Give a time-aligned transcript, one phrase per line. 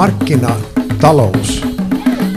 [0.00, 1.62] markkinatalous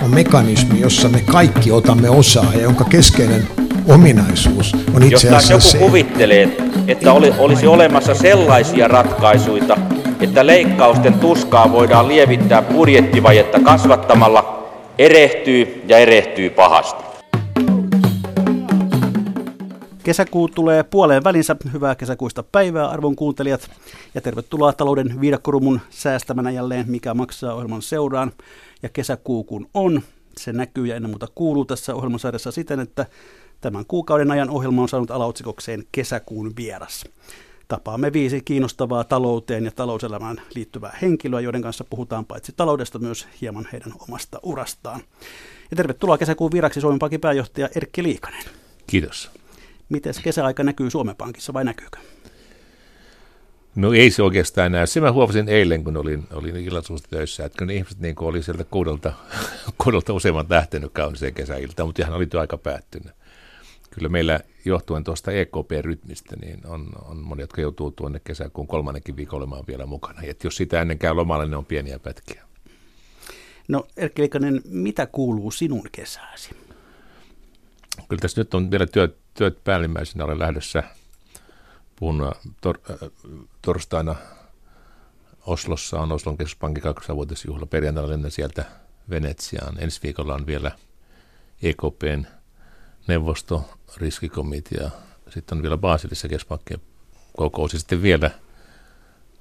[0.03, 3.47] on mekanismi, jossa me kaikki otamme osaa ja jonka keskeinen
[3.87, 5.77] ominaisuus on itse asiassa Jos se.
[5.77, 6.57] joku kuvittelee,
[6.87, 9.77] että oli, olisi olemassa sellaisia ratkaisuja,
[10.21, 17.02] että leikkausten tuskaa voidaan lievittää budjettivajetta kasvattamalla, erehtyy ja erehtyy pahasti.
[20.03, 21.55] Kesäkuu tulee puoleen välinsä.
[21.73, 23.71] Hyvää kesäkuista päivää arvon kuuntelijat
[24.15, 28.31] ja tervetuloa talouden viidakkorumun säästämänä jälleen Mikä maksaa ohjelman seuraan.
[28.83, 30.01] Ja kesäkuu kun on,
[30.37, 33.05] se näkyy ja ennen muuta kuuluu tässä ohjelmasarjassa siten, että
[33.61, 37.05] tämän kuukauden ajan ohjelma on saanut alaotsikokseen Kesäkuun vieras.
[37.67, 43.67] Tapaamme viisi kiinnostavaa talouteen ja talouselämään liittyvää henkilöä, joiden kanssa puhutaan paitsi taloudesta myös hieman
[43.71, 45.01] heidän omasta urastaan.
[45.71, 48.43] Ja tervetuloa kesäkuun vieraksi Suomen Pankin pääjohtaja Erkki Liikanen.
[48.87, 49.42] Kiitos.
[49.93, 51.97] Miten kesäaika näkyy Suomen Pankissa vai näkyykö?
[53.75, 54.87] No ei se oikeastaan näy.
[54.87, 58.63] Se mä huomasin eilen, kun olin, olin illansuusta töissä, että kun ihmiset niin oli sieltä
[58.63, 59.13] kuudelta,
[59.83, 63.11] kuudelta useamman lähtenyt kauniseen kesäiltaan, mutta ihan oli aika päättynyt.
[63.89, 69.37] Kyllä meillä johtuen tuosta EKP-rytmistä, niin on, on moni, jotka joutuu tuonne kesäkuun kolmannenkin viikon
[69.37, 70.21] olemaan vielä mukana.
[70.23, 72.43] Et jos sitä ennen käy lomalla, niin on pieniä pätkiä.
[73.67, 76.49] No Erkki Liikanen, mitä kuuluu sinun kesääsi?
[78.09, 80.25] Kyllä tässä nyt on vielä työt, työt päällimmäisenä.
[80.25, 80.83] Olen lähdössä
[81.95, 82.31] puhun
[82.61, 83.09] tor, äh,
[83.61, 84.15] torstaina
[85.45, 87.65] Oslossa on Oslon keskuspankin 200-vuotisjuhla.
[87.65, 88.65] Perjantaina lennän sieltä
[89.09, 89.75] Venetsiaan.
[89.79, 90.71] Ensi viikolla on vielä
[91.63, 92.25] EKPn
[93.07, 94.89] neuvosto, riskikomitea.
[95.29, 96.81] Sitten on vielä Baselissa keskuspankkien
[97.37, 97.73] kokous.
[97.73, 98.31] Ja sitten vielä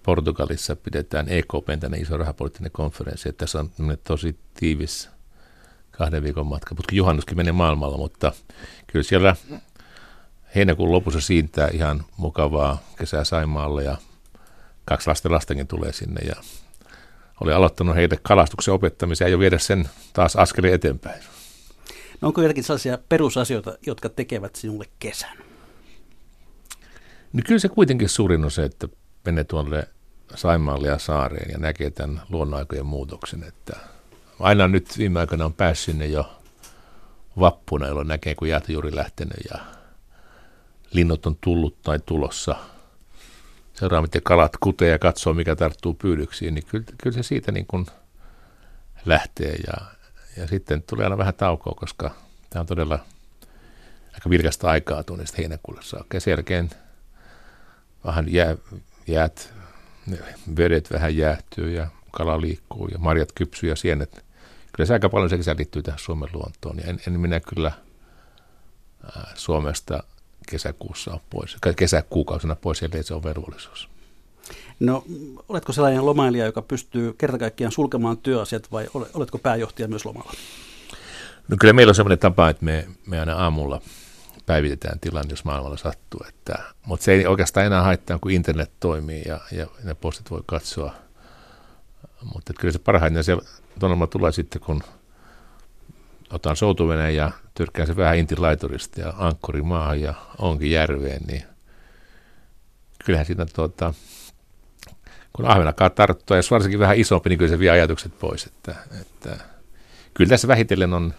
[0.02, 3.28] Portugalissa pidetään EKPn tänne iso rahapoliittinen konferenssi.
[3.28, 3.70] Että tässä on
[4.04, 5.08] tosi tiivis
[5.90, 6.74] kahden viikon matka.
[6.74, 8.32] Mutta juhannuskin menee maailmalla, mutta
[8.86, 9.36] kyllä siellä
[10.54, 13.96] heinäkuun lopussa siintää ihan mukavaa kesää Saimaalle ja
[14.84, 16.34] kaksi lasten lastenkin tulee sinne ja
[17.40, 21.22] oli aloittanut heille kalastuksen opettamisen ja jo viedä sen taas askeli eteenpäin.
[22.20, 25.38] No onko jotakin sellaisia perusasioita, jotka tekevät sinulle kesän?
[27.32, 28.88] No kyllä se kuitenkin suurin on se, että
[29.24, 29.88] menee tuolle
[30.34, 33.76] Saimaalle ja saareen ja näkee tämän luonnonaikojen muutoksen, että
[34.40, 36.32] aina nyt viime aikoina on päässyt sinne jo
[37.40, 39.60] vappuna, jolloin näkee, kun jäät juuri lähtenyt ja
[40.92, 42.56] linnut on tullut tai tulossa.
[43.74, 47.66] Seuraa, miten kalat kutee ja katsoo, mikä tarttuu pyydyksiin, niin kyllä, kyllä se siitä niin
[47.66, 47.86] kuin
[49.04, 49.56] lähtee.
[49.66, 49.86] Ja,
[50.36, 52.10] ja sitten tulee aina vähän taukoa, koska
[52.50, 52.98] tämä on todella
[54.14, 56.16] aika vilkasta aikaa tuonne heinäkuulle saakka.
[56.16, 56.70] Ja sen jälkeen
[58.04, 58.56] vähän jää,
[59.06, 59.54] jäät,
[60.56, 64.24] vedet vähän jäähtyy ja kala liikkuu ja marjat kypsyy ja sienet.
[64.72, 66.78] Kyllä se aika paljon se liittyy tähän Suomen luontoon.
[66.78, 67.72] Ja en, en minä kyllä
[69.34, 70.02] Suomesta
[70.48, 73.88] kesäkuussa ole pois, kesäkuukausina pois, ellei se on velvollisuus.
[74.80, 75.04] No,
[75.48, 80.32] oletko sellainen lomailija, joka pystyy kertakaikkiaan sulkemaan työasiat vai oletko pääjohtaja myös lomalla?
[81.48, 83.80] No kyllä meillä on sellainen tapa, että me, me aina aamulla
[84.46, 86.20] päivitetään tilanne, jos maailmalla sattuu.
[86.28, 86.54] Että,
[86.86, 90.94] mutta se ei oikeastaan enää haittaa, kun internet toimii ja, ja ne postit voi katsoa.
[92.34, 93.36] Mutta kyllä se parhaiten se
[93.80, 94.82] tunnelma tulee sitten, kun
[96.32, 101.42] otan soutuveneen ja tyrkkään se vähän intin laiturista ja ankkuri maahan ja onkin järveen, niin
[103.04, 103.94] kyllähän siinä tuota,
[105.32, 108.46] kun ahvenakaa tarttua, jos varsinkin vähän isompi, niin kyllä se vie ajatukset pois.
[108.46, 109.36] Että, että,
[110.14, 111.14] kyllä tässä vähitellen on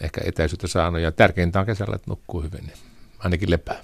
[0.00, 2.78] ehkä etäisyyttä saanut ja tärkeintä on kesällä, että nukkuu hyvin, niin
[3.18, 3.82] ainakin lepää.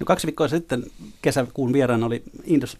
[0.00, 0.84] No kaksi viikkoa sitten
[1.22, 2.22] kesäkuun vieraana oli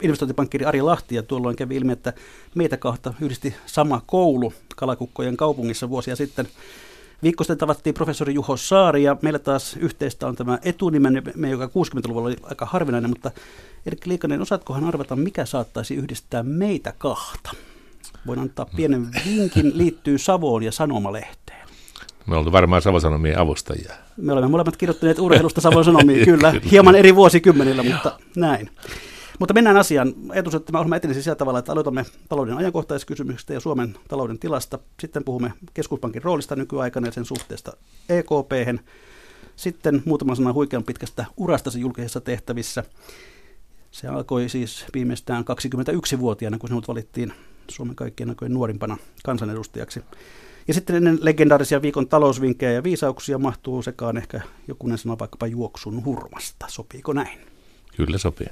[0.03, 2.13] investointipankkiri Ari Lahti ja tuolloin kävi ilmi, että
[2.55, 6.49] meitä kahta yhdisti sama koulu Kalakukkojen kaupungissa vuosia sitten.
[7.23, 11.67] Viikko sitten tavattiin professori Juho Saari ja meillä taas yhteistä on tämä etunimen, me joka
[11.67, 13.31] 60-luvulla oli aika harvinainen, mutta
[13.87, 17.51] Erkki Liikanen, osaatkohan arvata, mikä saattaisi yhdistää meitä kahta?
[18.27, 21.68] Voin antaa pienen vinkin, liittyy Savoon ja Sanomalehteen.
[22.29, 23.95] Me olemme varmaan Savosanomien avustajia.
[24.17, 28.71] Me olemme molemmat kirjoittaneet urheilusta Savon Sanomiin, kyllä, hieman eri vuosikymmenillä, mutta näin.
[29.39, 30.15] Mutta mennään asiaan.
[30.29, 34.79] Ajatus, että me olemme etenisi sillä tavalla, että aloitamme talouden ajankohtaiskysymyksistä ja Suomen talouden tilasta.
[35.01, 37.73] Sitten puhumme keskuspankin roolista nykyaikana ja sen suhteesta
[38.09, 38.53] ekp.
[39.57, 42.85] Sitten muutama sana huikean pitkästä urastasi julkisissa tehtävissä.
[43.91, 47.33] Se alkoi siis viimeistään 21-vuotiaana, kun sinut valittiin
[47.71, 50.03] Suomen kaikkien aikojen nuorimpana kansanedustajaksi.
[50.69, 56.05] Ja sitten ennen legendaarisia viikon talousvinkkejä ja viisauksia mahtuu sekaan ehkä jokunen sana vaikkapa juoksun
[56.05, 56.67] hurmasta.
[56.69, 57.39] Sopiiko näin?
[57.97, 58.47] Kyllä sopii.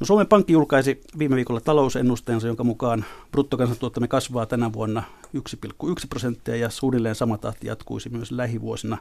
[0.00, 5.02] No Suomen Pankki julkaisi viime viikolla talousennusteensa, jonka mukaan bruttokansantuottamme kasvaa tänä vuonna
[5.36, 8.98] 1,1 prosenttia ja suunnilleen sama tahti jatkuisi myös lähivuosina.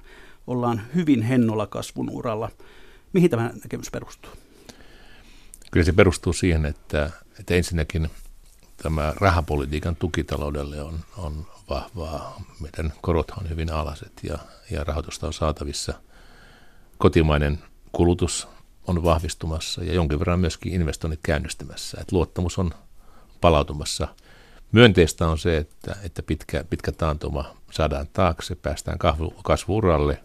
[0.47, 2.49] Ollaan hyvin hennolla kasvun uralla.
[3.13, 4.31] Mihin tämä näkemys perustuu?
[5.71, 8.09] Kyllä se perustuu siihen, että, että ensinnäkin
[8.83, 12.41] tämä rahapolitiikan tukitaloudelle on, on vahvaa.
[12.59, 14.37] Meidän korot on hyvin alaset ja,
[14.71, 15.93] ja rahoitusta on saatavissa.
[16.97, 17.59] Kotimainen
[17.91, 18.47] kulutus
[18.87, 21.97] on vahvistumassa ja jonkin verran myöskin investoinnit käynnistymässä.
[22.01, 22.71] Et luottamus on
[23.41, 24.07] palautumassa.
[24.71, 30.23] Myönteistä on se, että, että pitkä, pitkä taantuma saadaan taakse, päästään kasvu, kasvuuralle.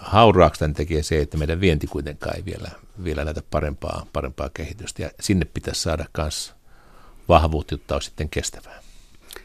[0.00, 2.70] Hauraaksi tämän tekee se, että meidän vienti kuitenkaan ei vielä,
[3.04, 5.02] vielä näitä parempaa, parempaa kehitystä.
[5.02, 6.55] Ja sinne pitäisi saada myös
[7.28, 8.82] vahvuutta, jotta on sitten kestävää.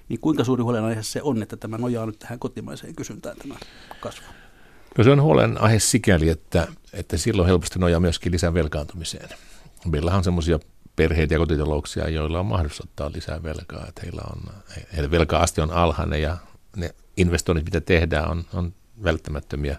[0.10, 3.56] Niin kuinka suuri huolenaihe se on, että tämä nojaa nyt tähän kotimaiseen kysyntään tämä
[4.00, 4.26] kasvu?
[4.98, 9.30] No se on huolenaihe sikäli, että, että silloin helposti nojaa myöskin lisää velkaantumiseen.
[9.86, 10.60] Meillä on semmoisia
[10.96, 13.86] perheitä ja kotitalouksia, joilla on mahdollisuus ottaa lisää velkaa.
[13.90, 14.54] Että heillä on,
[14.96, 16.38] heidän velka-aste on alhainen ja
[16.76, 18.74] ne investoinnit, mitä tehdään, on, on
[19.04, 19.78] välttämättömiä.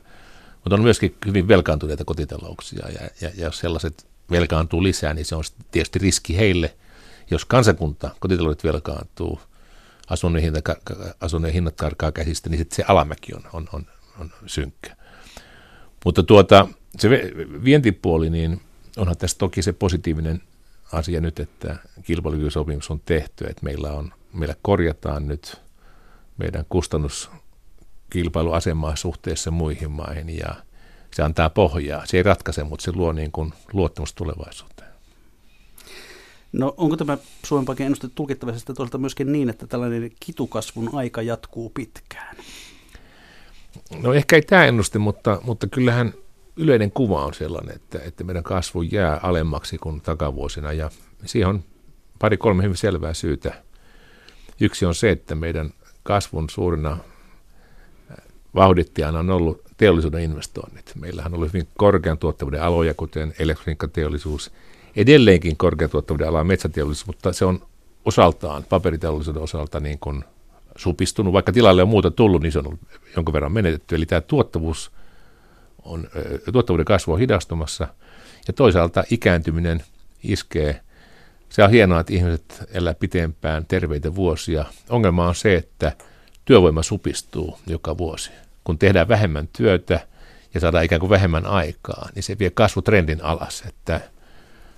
[0.55, 5.37] Mutta on myöskin hyvin velkaantuneita kotitalouksia ja, ja, ja jos sellaiset velkaantuu lisää, niin se
[5.37, 6.77] on tietysti riski heille.
[7.33, 9.41] Jos kansakunta, kotitaloudet velkaantuu,
[10.11, 10.65] asunnon hinnat,
[11.21, 13.87] asunnon hinnat karkaa käsistä, niin se alamäki on, on, on,
[14.19, 14.97] on synkkä.
[16.05, 16.69] Mutta tuota,
[16.99, 17.11] se
[17.65, 18.61] vientipuoli, niin
[18.97, 20.43] onhan tässä toki se positiivinen
[20.93, 25.61] asia nyt, että kilpailukykysopimus on tehty, että meillä, on, meillä korjataan nyt
[26.37, 30.55] meidän kustannuskilpailuasemaa suhteessa muihin maihin ja
[31.15, 32.07] se antaa pohjaa.
[32.07, 34.72] Se ei ratkaise, mutta se luo niin kuin luottamus tulevaisuuteen.
[36.53, 41.71] No onko tämä Suomen Pankin ennuste tulkittavasti toisaalta myöskin niin, että tällainen kitukasvun aika jatkuu
[41.71, 42.37] pitkään?
[44.03, 46.15] No ehkä ei tämä ennuste, mutta, mutta kyllähän
[46.57, 50.91] yleinen kuva on sellainen, että, että meidän kasvu jää alemmaksi kuin takavuosina ja
[51.25, 51.65] siihen on
[52.19, 53.63] pari-kolme hyvin selvää syytä.
[54.61, 55.71] Yksi on se, että meidän
[56.03, 58.17] kasvun suurina äh,
[58.55, 60.93] vauhdittajana on ollut teollisuuden investoinnit.
[61.01, 64.51] Meillähän on ollut hyvin korkean tuottavuuden aloja, kuten elektroniikkateollisuus,
[64.97, 67.67] edelleenkin korkean tuottavuuden ala metsäteollisuus, mutta se on
[68.05, 70.25] osaltaan, paperiteollisuuden osalta niin kuin
[70.77, 71.33] supistunut.
[71.33, 72.81] Vaikka tilalle on muuta tullut, niin se on ollut
[73.17, 73.95] jonkun verran menetetty.
[73.95, 74.93] Eli tämä tuottavuus
[75.83, 76.09] on,
[76.53, 77.89] tuottavuuden kasvu on hidastumassa
[78.47, 79.85] ja toisaalta ikääntyminen
[80.23, 80.81] iskee.
[81.49, 84.65] Se on hienoa, että ihmiset elää pitempään terveitä vuosia.
[84.89, 85.93] Ongelma on se, että
[86.45, 88.31] työvoima supistuu joka vuosi.
[88.65, 90.01] Kun tehdään vähemmän työtä
[90.55, 93.63] ja saadaan ikään kuin vähemmän aikaa, niin se vie kasvutrendin alas.
[93.69, 94.01] Että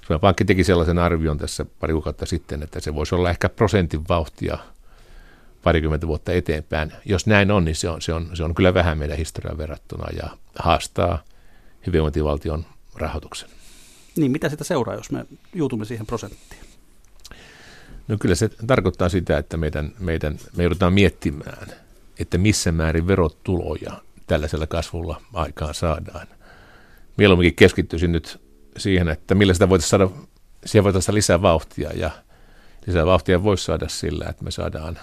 [0.07, 4.09] Suomen Pankki teki sellaisen arvion tässä pari kuukautta sitten, että se voisi olla ehkä prosentin
[4.09, 4.59] vauhtia–
[5.65, 6.93] parikymmentä vuotta eteenpäin.
[7.05, 10.07] Jos näin on, niin se on, se on, se on kyllä vähän meidän historiaan verrattuna
[10.17, 11.23] ja haastaa
[11.87, 13.49] hyvinvointivaltion rahoituksen.
[14.17, 16.61] Niin, mitä sitä seuraa, jos me juutumme siihen prosenttiin?
[18.09, 21.69] No kyllä se tarkoittaa sitä, että meidän, meidän, me joudutaan miettimään,
[22.19, 26.27] että missä määrin verotuloja tällaisella kasvulla aikaan saadaan.
[27.17, 28.41] Mieluummin keskittyisin nyt
[28.77, 30.09] siihen, että millä sitä voitaisiin saada,
[30.65, 32.11] siihen voitaisiin lisää vauhtia ja
[32.87, 34.99] lisää vauhtia voisi saada sillä, että me saadaan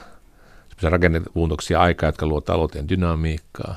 [0.81, 3.75] rakennemuutoksia aikaa, jotka luo talouteen dynamiikkaa.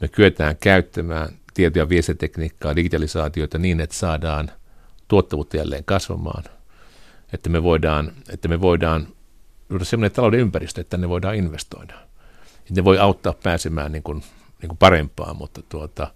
[0.00, 4.50] Me kyetään käyttämään tieto- ja viestitekniikkaa, digitalisaatioita niin, että saadaan
[5.08, 6.44] tuottavuutta jälleen kasvamaan.
[7.32, 9.06] Että me voidaan, että me voidaan
[9.70, 11.94] luoda sellainen talouden ympäristö, että ne voidaan investoida.
[12.58, 14.22] Että ne voi auttaa pääsemään niin kuin,
[14.62, 16.14] niin kuin parempaan, mutta tuota,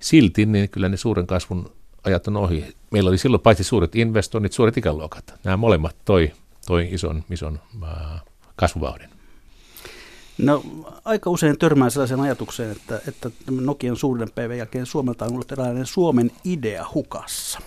[0.00, 1.72] silti niin kyllä ne suuren kasvun
[2.08, 2.74] ajat on ohi.
[2.90, 5.34] Meillä oli silloin paitsi suuret investoinnit, suuret ikäluokat.
[5.44, 6.32] Nämä molemmat toi,
[6.66, 8.22] toi ison, ison äh,
[8.56, 9.08] kasvuvauhdin.
[10.38, 10.62] No
[11.04, 15.86] aika usein törmää sellaisen ajatukseen, että, että Nokian suuren päivän jälkeen Suomelta on ollut eräänlainen
[15.86, 17.58] Suomen idea hukassa.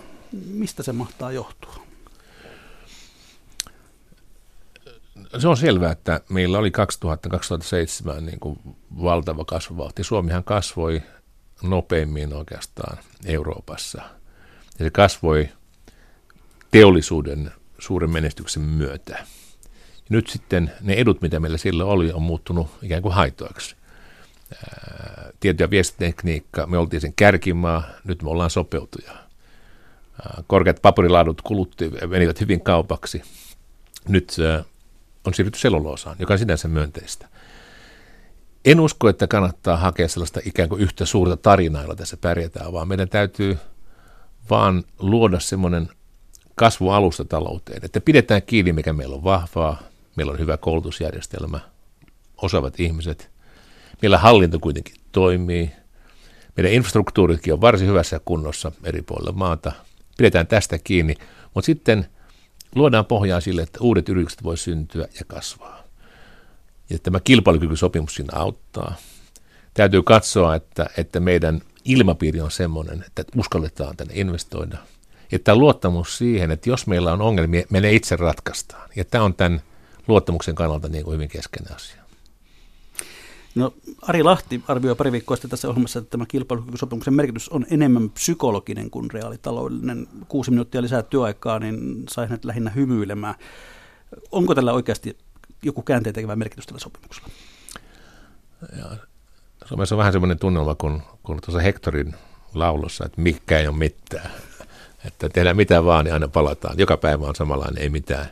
[0.52, 1.76] Mistä se mahtaa johtua?
[5.38, 6.72] Se on selvää, että meillä oli
[8.18, 8.60] 2000-2007 niin kuin
[9.02, 10.04] valtava kasvuvauhti.
[10.04, 11.02] Suomihan kasvoi
[11.64, 14.02] nopeimmin oikeastaan Euroopassa.
[14.82, 15.50] Ja se kasvoi
[16.72, 19.26] teollisuuden suuren menestyksen myötä
[20.12, 23.76] nyt sitten ne edut, mitä meillä silloin oli, on muuttunut ikään kuin haitoiksi.
[25.40, 29.12] Tieto- ja viestitekniikka, me oltiin sen kärkimaa, nyt me ollaan sopeutuja.
[30.48, 33.22] Korkeat paperilaadut kulutti, menivät hyvin kaupaksi.
[34.08, 34.36] Nyt
[35.26, 37.28] on siirrytty selluloosaan, joka on sinänsä myönteistä.
[38.66, 42.88] En usko, että kannattaa hakea sellaista ikään kuin yhtä suurta tarinaa, jolla tässä pärjätään, vaan
[42.88, 43.58] meidän täytyy
[44.50, 45.90] vaan luoda semmoinen
[46.56, 49.80] kasvualusta talouteen, että pidetään kiinni, mikä meillä on vahvaa,
[50.16, 51.60] meillä on hyvä koulutusjärjestelmä,
[52.38, 53.32] osaavat ihmiset,
[54.02, 55.72] meillä hallinto kuitenkin toimii,
[56.58, 59.72] meidän infrastruktuuritkin on varsin hyvässä kunnossa eri puolilla maata,
[60.18, 61.16] pidetään tästä kiinni,
[61.54, 62.08] mutta sitten
[62.76, 65.84] luodaan pohjaa sille, että uudet yritykset voi syntyä ja kasvaa.
[66.90, 68.96] Ja tämä kilpailukykysopimus siinä auttaa.
[69.74, 74.78] Täytyy katsoa, että, että meidän ilmapiiri on sellainen, että uskalletaan tänne investoida.
[75.32, 78.90] Että luottamus siihen, että jos meillä on ongelmia, me ne itse ratkaistaan.
[78.96, 79.62] Ja tämä on tämän
[80.08, 82.02] luottamuksen kannalta niin kuin hyvin keskeinen asia.
[83.56, 88.10] No, Ari Lahti arvioi pari viikkoa sitten tässä ohjelmassa, että tämä kilpailukykysopimuksen merkitys on enemmän
[88.10, 90.08] psykologinen kuin reaalitaloudellinen.
[90.28, 93.36] Kuusi minuuttia lisää työaikaa, niin sai hänet lähinnä hymyilemään.
[94.32, 95.18] Onko tällä oikeasti
[95.64, 97.30] joku käänteen tekevä merkitys tällä sopimuksella?
[98.78, 98.98] Ja,
[99.66, 102.16] Suomessa on vähän semmoinen tunnelma kuin, kuin tuossa Hektorin
[102.54, 104.32] laulussa, että mikä ei ole mitään.
[105.06, 106.78] Että tehdään mitä vaan, niin aina palataan.
[106.78, 108.26] Joka päivä on samanlainen, ei mitään.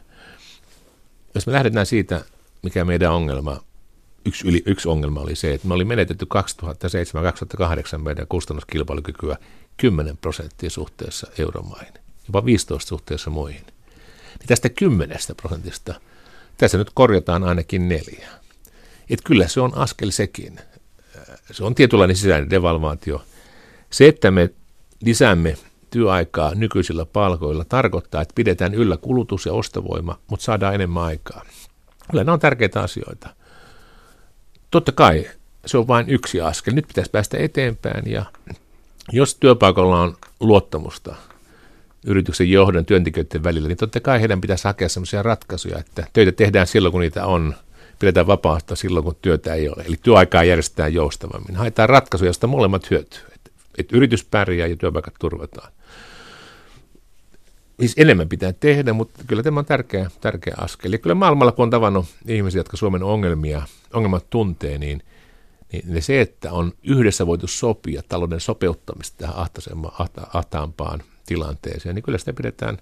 [1.35, 2.25] Jos me lähdetään siitä,
[2.63, 3.57] mikä meidän ongelma,
[4.25, 6.27] yksi, yli, yksi ongelma oli se, että me oli menetetty
[7.95, 9.37] 2007-2008 meidän kustannuskilpailukykyä
[9.77, 11.93] 10 prosenttia suhteessa euromaihin,
[12.27, 13.65] jopa 15 suhteessa muihin.
[14.39, 15.93] Niin tästä 10 prosentista
[16.57, 18.27] tässä nyt korjataan ainakin neljä.
[19.09, 20.59] Että kyllä se on askel sekin.
[21.51, 23.21] Se on tietynlainen sisäinen devalvaatio.
[23.89, 24.49] Se, että me
[25.01, 25.57] lisäämme
[25.89, 31.45] työaikaa nykyisillä palkoilla, tarkoittaa, että pidetään yllä kulutus ja ostovoima, mutta saadaan enemmän aikaa.
[32.11, 33.29] Kyllä nämä on tärkeitä asioita.
[34.71, 35.27] Totta kai
[35.65, 36.73] se on vain yksi askel.
[36.73, 38.25] Nyt pitäisi päästä eteenpäin ja
[39.11, 41.15] jos työpaikalla on luottamusta
[42.05, 46.67] yrityksen johdon työntekijöiden välillä, niin totta kai heidän pitäisi hakea sellaisia ratkaisuja, että töitä tehdään
[46.67, 47.55] silloin, kun niitä on,
[47.99, 49.83] pidetään vapaasta silloin, kun työtä ei ole.
[49.87, 51.55] Eli työaikaa järjestetään joustavammin.
[51.55, 53.21] Haetaan ratkaisuja, joista molemmat hyötyy.
[53.35, 55.71] Että, että yritys pärjää ja työpaikat turvataan.
[57.79, 60.91] Siis enemmän pitää tehdä, mutta kyllä tämä on tärkeä, tärkeä askel.
[60.91, 63.61] Ja kyllä maailmalla, kun on tavannut ihmisiä, jotka Suomen ongelmia,
[63.93, 65.03] ongelmat tuntee, niin,
[65.85, 69.35] niin se, että on yhdessä voitu sopia talouden sopeuttamista tähän
[70.33, 72.77] ahtaampaan tilanteeseen, niin kyllä sitä pidetään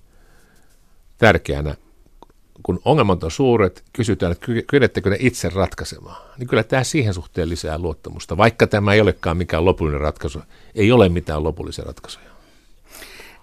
[1.18, 1.76] tärkeänä.
[2.64, 7.50] Kun ongelmat on suuret, kysytään, että kyettekö ne itse ratkaisemaan, niin kyllä tämä siihen suhteen
[7.50, 8.38] lisää luottamusta.
[8.38, 10.42] Vaikka tämä ei olekaan mikään lopullinen ratkaisu,
[10.76, 12.26] ei ole mitään lopullisia ratkaisuja.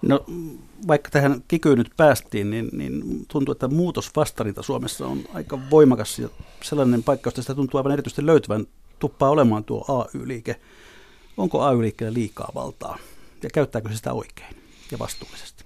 [0.01, 0.25] No
[0.87, 6.29] vaikka tähän kikyyn nyt päästiin, niin, niin tuntuu, että muutosvastarinta Suomessa on aika voimakas ja
[6.63, 8.67] sellainen paikka, josta sitä tuntuu aivan erityisesti löytyvän,
[8.99, 10.55] tuppaa olemaan tuo AY-liike.
[11.37, 12.97] Onko AY-liikkeellä liikaa valtaa
[13.43, 14.55] ja käyttääkö se sitä oikein
[14.91, 15.64] ja vastuullisesti?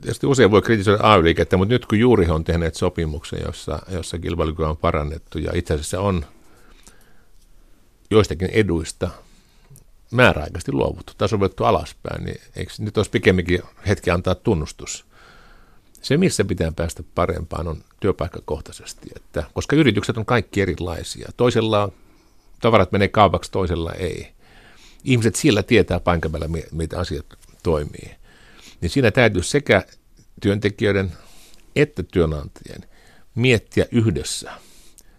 [0.00, 4.18] Tietysti usein voi kritisoida AY-liikettä, mutta nyt kun juuri he on tehneet sopimuksen, jossa, jossa
[4.18, 6.24] kilpailukyky on parannettu ja itse asiassa on
[8.10, 9.10] joistakin eduista–
[10.14, 15.06] määräaikaisesti luovuttu tai sovellettu alaspäin, niin eikö nyt olisi pikemminkin hetki antaa tunnustus?
[16.02, 21.28] Se, missä pitää päästä parempaan, on työpaikkakohtaisesti, että, koska yritykset on kaikki erilaisia.
[21.36, 21.92] Toisella
[22.60, 24.32] tavarat menee kaupaksi, toisella ei.
[25.04, 27.26] Ihmiset sillä tietää paikan päällä, miten asiat
[27.62, 28.10] toimii.
[28.84, 29.84] Niin siinä täytyy sekä
[30.40, 31.12] työntekijöiden
[31.76, 32.84] että työnantajien
[33.34, 34.50] miettiä yhdessä–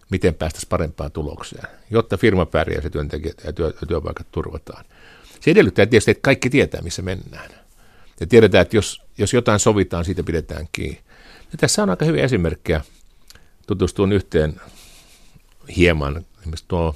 [0.10, 4.86] miten päästäisiin parempaan tulokseen, jotta firma pärjää ja työntekijät ja työ, työpaikat turvataan.
[5.40, 7.50] Se edellyttää tietysti, että kaikki tietää, missä mennään.
[8.20, 11.02] Ja tiedetään, että jos, jos jotain sovitaan, siitä pidetään kiinni.
[11.52, 12.82] Ja tässä on aika hyviä esimerkkejä.
[13.68, 14.62] Tutustuin yhteen
[15.76, 16.96] hieman, esimerkiksi tuo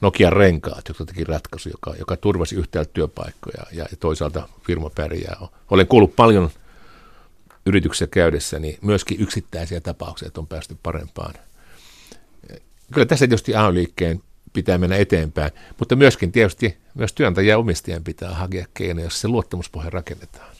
[0.00, 5.46] Nokian renkaat, jotka teki ratkaisu, joka, joka turvasi yhtäältä työpaikkoja ja, ja toisaalta firma pärjää.
[5.70, 6.50] Olen kuullut paljon
[7.66, 11.34] yrityksissä käydessäni myöskin yksittäisiä tapauksia, että on päästy parempaan–
[12.92, 18.66] kyllä tässä tietysti AY-liikkeen pitää mennä eteenpäin, mutta myöskin tietysti myös työntäjä ja pitää hakea
[18.74, 20.50] keinoja, jos se luottamuspohja rakennetaan.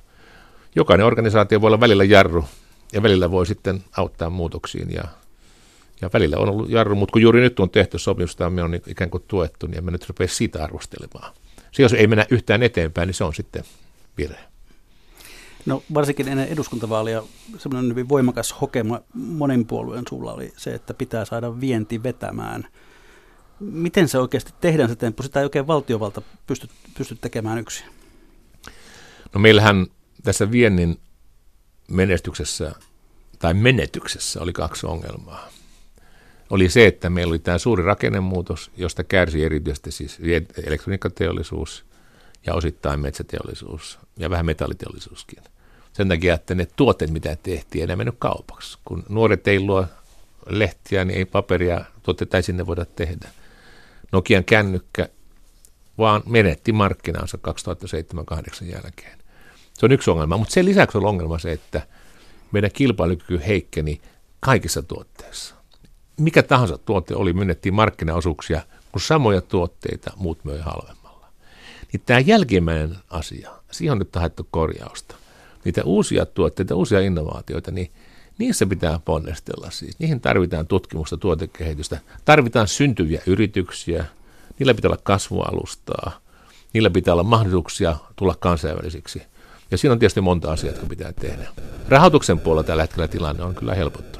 [0.75, 2.45] Jokainen organisaatio voi olla välillä jarru
[2.93, 5.05] ja välillä voi sitten auttaa muutoksiin ja,
[6.03, 9.11] ja välillä on ollut jarru, mutta kun juuri nyt on tehty sopimusta, me on ikään
[9.11, 11.33] kuin tuettu, niin emme nyt rupea sitä arvostelemaan.
[11.73, 13.65] Se, jos ei mennä yhtään eteenpäin, niin se on sitten
[14.19, 14.51] virhe.
[15.67, 17.23] No varsinkin ennen eduskuntavaalia
[17.59, 22.67] semmoinen hyvin voimakas hokema monen puolueen sulla oli se, että pitää saada vienti vetämään.
[23.61, 25.23] Miten se oikeasti tehdään se temppu?
[25.23, 27.87] Sitä ei oikein valtiovalta pysty, pysty tekemään yksin.
[29.35, 29.87] No meillähän
[30.23, 30.99] tässä viennin
[31.91, 32.73] menestyksessä
[33.39, 35.49] tai menetyksessä oli kaksi ongelmaa.
[36.51, 40.19] Oli se, että meillä oli tämä suuri rakennemuutos, josta kärsi erityisesti siis
[40.67, 41.85] elektroniikkateollisuus
[42.47, 45.43] ja osittain metsäteollisuus ja vähän metalliteollisuuskin.
[45.93, 48.79] Sen takia, että ne tuotteet, mitä tehtiin, ei mennyt kaupaksi.
[48.85, 49.87] Kun nuoret ei luo
[50.47, 53.29] lehtiä, niin ei paperia, tuotteita ei sinne voida tehdä.
[54.13, 55.09] Nokian kännykkä
[55.99, 57.39] vaan menetti markkinaansa
[58.63, 59.19] 2007-2008 jälkeen.
[59.73, 61.83] Se on yksi ongelma, mutta sen lisäksi on ongelma se, että
[62.53, 64.01] meidän kilpailukyky heikkeni
[64.41, 65.60] kaikissa tuotteissa.
[66.21, 68.63] Mikä tahansa tuote oli, myönnettiin markkinaosuuksia,
[68.93, 71.27] kun samoja tuotteita muut möi halvemmalla.
[71.93, 75.17] Niin tämä jälkimmäinen asia, siihen on nyt haettu korjausta
[75.65, 77.91] niitä uusia tuotteita, uusia innovaatioita, niin
[78.39, 79.99] niissä pitää ponnistella siis.
[79.99, 84.05] Niihin tarvitaan tutkimusta, tuotekehitystä, tarvitaan syntyviä yrityksiä,
[84.59, 86.21] niillä pitää olla kasvualustaa.
[86.73, 89.23] niillä pitää olla mahdollisuuksia tulla kansainvälisiksi.
[89.71, 91.49] Ja siinä on tietysti monta asiaa, jotka pitää tehdä.
[91.89, 94.20] Rahoituksen puolella tällä hetkellä tilanne on kyllä helpottunut.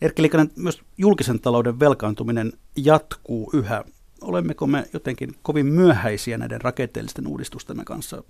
[0.00, 3.84] Erkki Liikanen, myös julkisen talouden velkaantuminen jatkuu yhä.
[4.20, 8.24] Olemmeko me jotenkin kovin myöhäisiä näiden rakenteellisten uudistustemme kanssa,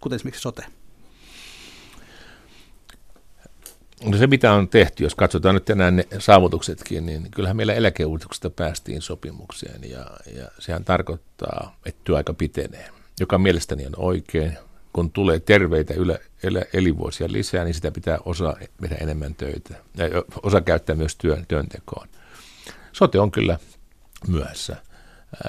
[0.00, 0.64] kuten esimerkiksi sote?
[4.04, 8.50] No se, mitä on tehty, jos katsotaan nyt enää ne saavutuksetkin, niin kyllähän meillä eläkeuudistuksesta
[8.50, 12.88] päästiin sopimukseen ja, ja sehän tarkoittaa, että työaika pitenee,
[13.20, 14.58] joka mielestäni on oikein.
[14.96, 20.04] Kun tulee terveitä ylä, elä, elinvuosia lisää, niin sitä pitää osa tehdä enemmän töitä ja
[20.42, 22.08] osa käyttää myös työn, työntekoon.
[22.92, 23.58] Sote on kyllä
[24.28, 24.76] myöhässä.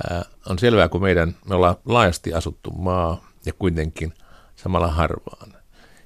[0.09, 4.13] Ää, on selvää, kun meidän, me ollaan laajasti asuttu maa ja kuitenkin
[4.55, 5.53] samalla harvaan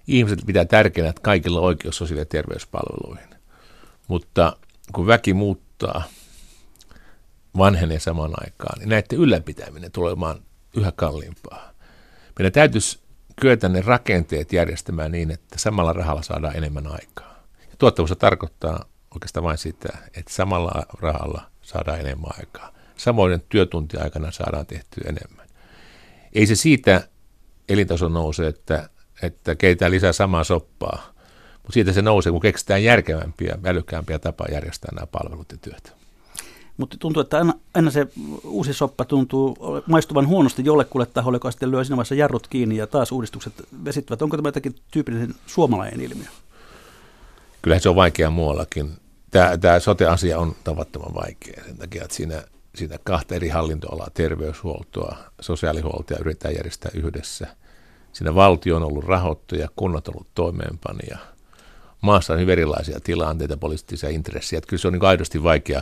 [0.08, 3.30] ihmiset pitää tärkeänä, että kaikilla on oikeus sosiaali- ja terveyspalveluihin.
[4.08, 4.58] Mutta
[4.94, 6.04] kun väki muuttaa,
[7.58, 10.42] vanhenee samaan aikaan, niin näiden ylläpitäminen tulee olemaan
[10.78, 11.72] yhä kalliimpaa.
[12.40, 13.02] Meidän täytyisi
[13.42, 17.44] kyetä ne rakenteet järjestämään niin, että samalla rahalla saadaan enemmän aikaa.
[17.60, 22.74] Ja tuottavuus tarkoittaa oikeastaan vain sitä, että samalla rahalla saadaan enemmän aikaa.
[22.98, 25.48] Samoin työtuntiaikana saadaan tehtyä enemmän.
[26.34, 27.08] Ei se siitä
[27.70, 28.90] elintaso nouse, että
[29.22, 31.14] että keitään lisää samaa soppaa.
[31.54, 36.01] Mutta siitä se nousee, kun keksitään järkevämpiä, älykkäämpiä tapaa järjestää nämä palvelut ja työt.
[36.78, 38.08] Mutta tuntuu, että aina, aina se
[38.44, 42.88] uusi soppa tuntuu maistuvan huonosti jollekulle taholle, joka sitten lyö siinä vaiheessa jarrut kiinni ja
[42.88, 43.54] taas uudistukset
[43.86, 44.22] vesittyvät.
[44.22, 46.28] Onko tämä jotakin tyypillinen suomalainen ilmiö?
[47.62, 48.92] Kyllähän se on vaikea muuallakin.
[49.32, 52.44] Tämä, tämä sote-asia on tavattoman vaikea sen takia, että siinä,
[52.76, 57.48] siinä kahta eri hallintoalaa, terveyshuoltoa, sosiaalihuoltoa yritetään järjestää yhdessä–
[58.14, 61.18] Siinä valtio on ollut rahoittaja, kunnat on ollut toimeenpanija.
[62.02, 64.58] Maassa on hyvin erilaisia tilanteita, poliittisia intressejä.
[64.58, 65.82] Että kyllä se on niin aidosti vaikea.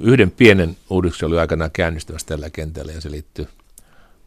[0.00, 3.48] Yhden pienen uudistuksen oli aikanaan käynnistymässä tällä kentällä ja se liittyy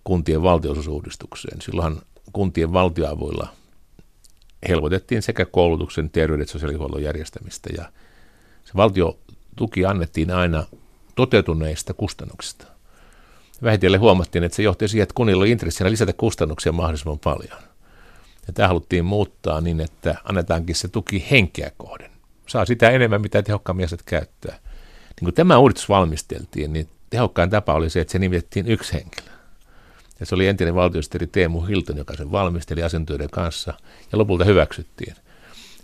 [0.03, 1.61] kuntien valtionosuusuudistukseen.
[1.61, 2.01] Silloin
[2.33, 3.47] kuntien valtioavuilla
[4.67, 7.91] helpotettiin sekä koulutuksen, terveyden että sosiaalihuollon järjestämistä ja
[8.65, 10.63] se valtiotuki annettiin aina
[11.15, 12.65] toteutuneista kustannuksista
[13.63, 17.59] vähitellen huomattiin, että se johti siihen, että kunnilla oli intressinä lisätä kustannuksia mahdollisimman paljon.
[18.47, 22.11] Ja tämä haluttiin muuttaa niin, että annetaankin se tuki henkeä kohden.
[22.47, 24.59] Saa sitä enemmän, mitä tehokkaammin jäsenet käyttää.
[25.21, 29.35] Niin kun tämä uudistus valmisteltiin, niin tehokkain tapa oli se, että se nimitettiin yksi henkilö.
[30.19, 33.73] Ja se oli entinen valtiosihteeri Teemu Hilton, joka sen valmisteli asiantuntijoiden kanssa,
[34.11, 35.15] ja lopulta hyväksyttiin.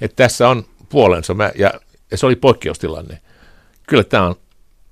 [0.01, 1.73] Että tässä on puolensa, mä, ja,
[2.11, 3.21] ja se oli poikkeustilanne.
[3.87, 4.35] Kyllä tämä on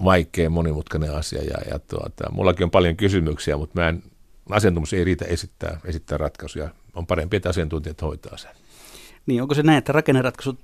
[0.03, 4.03] vaikea, monimutkainen asia ja, ja tuota, mullakin on paljon kysymyksiä, mutta mä en,
[4.49, 6.69] asiantuntemus ei riitä esittää, esittää ratkaisuja.
[6.95, 8.51] On parempi, että asiantuntijat hoitaa sen.
[9.25, 10.59] Niin, onko se näin, että rakenneratkaisut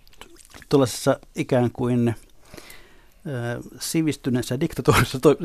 [0.70, 2.16] tuollaisessa ikään kuin
[3.80, 5.36] sivistyneessä diktatuurissa to,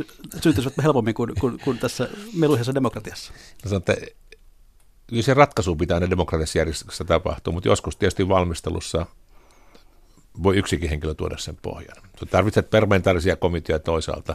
[0.43, 3.33] syntyisivät helpommin kuin, kuin, kuin tässä meluisessa demokratiassa?
[3.65, 3.97] No, sanon, että
[5.07, 9.07] kyllä se ratkaisu pitää aina demokratiassa järjestyksessä tapahtua, mutta joskus tietysti valmistelussa
[10.43, 11.97] voi yksikin henkilö tuoda sen pohjan.
[12.31, 14.35] Tarvitset parlamentaarisia komiteoita toisaalta.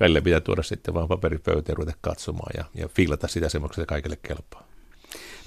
[0.00, 3.88] Välillä pitää tuoda sitten vaan paperipöytä ja ruveta katsomaan ja, ja fiilata sitä semmoista, että
[3.88, 4.68] kaikille kelpaa.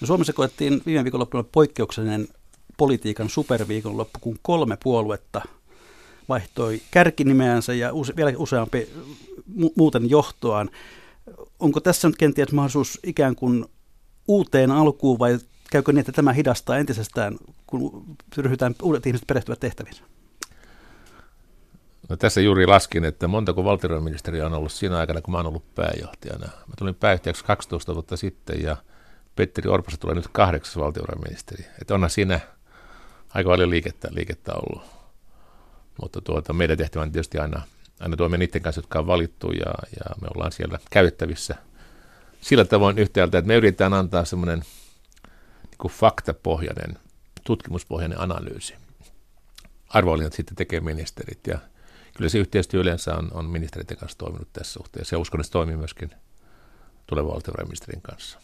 [0.01, 2.27] No Suomessa koettiin viime viikonloppuna poikkeuksellinen
[2.77, 5.41] politiikan superviikonloppu, kun kolme puoluetta
[6.31, 8.89] vaihtoi kärkinimeänsä ja use, vielä useampi
[9.59, 10.69] mu- muuten johtoaan.
[11.59, 13.65] Onko tässä nyt kenties mahdollisuus ikään kuin
[14.27, 15.39] uuteen alkuun vai
[15.71, 18.05] käykö niin, että tämä hidastaa entisestään, kun
[18.37, 19.95] ryhdytään uudet ihmiset perehtyvät tehtäviin?
[22.09, 25.75] No tässä juuri laskin, että montako valtiovarainministeriä on ollut siinä aikana, kun mä oon ollut
[25.75, 26.45] pääjohtajana.
[26.45, 28.77] Mä tulin pääjohtajaksi 12 vuotta sitten ja
[29.35, 31.65] Petteri Orposta tulee nyt kahdeksas valtiovarainministeri.
[31.81, 32.39] Että onhan siinä
[33.33, 35.00] aika paljon liikettä, liikettä ollut.
[36.01, 37.61] Mutta tuota, meidän tehtävä on tietysti aina,
[37.99, 41.55] aina toimia niiden kanssa, jotka on valittu ja, ja me ollaan siellä käytettävissä
[42.41, 44.63] sillä tavoin yhtäältä, että me yritetään antaa semmoinen–
[45.81, 46.97] kuin faktapohjainen,
[47.43, 48.73] tutkimuspohjainen analyysi.
[49.89, 51.59] Arvovalinnat sitten tekee ministerit ja
[52.17, 55.51] kyllä se yhteistyö yleensä on, on ministerit kanssa toiminut tässä suhteessa ja uskon, että se
[55.51, 56.11] toimii myöskin
[57.07, 58.39] tulevan valtiovarainministerin kanssa.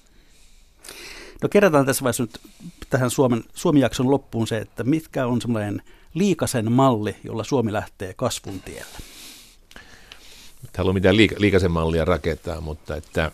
[1.42, 2.40] No kerrotaan tässä vaiheessa nyt
[2.90, 5.82] tähän Suomen, Suomi-jakson loppuun se, että mitkä on semmoinen
[6.18, 8.98] liikasen malli, jolla Suomi lähtee kasvun tielle.
[10.62, 13.32] Nyt haluan mitään liika, liikasen mallia rakentaa, mutta että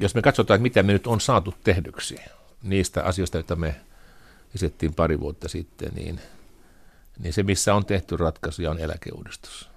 [0.00, 2.16] jos me katsotaan, että mitä me nyt on saatu tehdyksi,
[2.62, 3.74] niistä asioista, joita me
[4.54, 6.20] esitettiin pari vuotta sitten, niin,
[7.18, 9.68] niin se, missä on tehty ratkaisuja, on eläkeuudistus.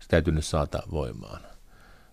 [0.00, 1.40] Se täytyy nyt saada voimaan.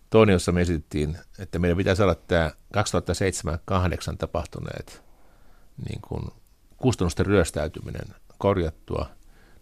[0.09, 5.03] Toinen, jossa me esitettiin, että meidän pitää saada tämä 2007-2008 tapahtuneet
[5.89, 6.23] niin kuin
[6.77, 9.09] kustannusten ryöstäytyminen korjattua.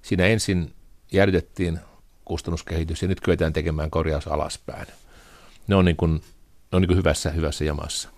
[0.01, 0.73] Siinä ensin
[1.11, 1.79] jäädytettiin
[2.25, 4.87] kustannuskehitys ja nyt kyetään tekemään korjaus alaspäin.
[5.67, 8.09] Ne on, niin kuin, ne on niin kuin hyvässä, hyvässä jamassa.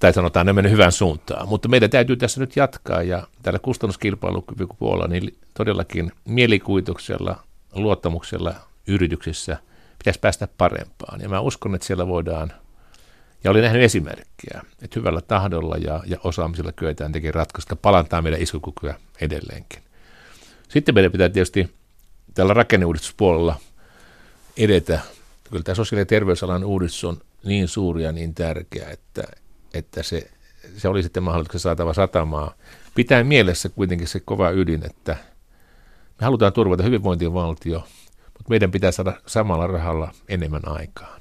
[0.00, 1.48] tai sanotaan ne mennyt hyvään suuntaan.
[1.48, 7.42] Mutta meidän täytyy tässä nyt jatkaa ja tällä kustannuskilpailupuolella niin todellakin mielikuvituksella,
[7.74, 8.54] luottamuksella
[8.86, 9.56] yrityksissä
[9.98, 11.20] pitäisi päästä parempaan.
[11.20, 12.52] Ja mä uskon, että siellä voidaan,
[13.44, 18.42] ja olin nähnyt esimerkkiä, että hyvällä tahdolla ja, ja osaamisella kyetään tekemään ratkaisuja, palantaa meidän
[18.42, 19.82] iskukykyä edelleenkin.
[20.70, 21.70] Sitten meidän pitää tietysti
[22.34, 23.56] tällä rakenneuudistuspuolella
[24.56, 25.00] edetä.
[25.50, 29.22] Kyllä tämä sosiaali- ja terveysalan uudistus on niin suuri ja niin tärkeä, että,
[29.74, 30.30] että se,
[30.76, 32.54] se oli sitten mahdollista saatava satamaa.
[32.94, 35.16] Pitää mielessä kuitenkin se kova ydin, että
[36.20, 37.78] me halutaan turvata hyvinvointivaltio,
[38.24, 41.20] mutta meidän pitää saada samalla rahalla enemmän aikaan.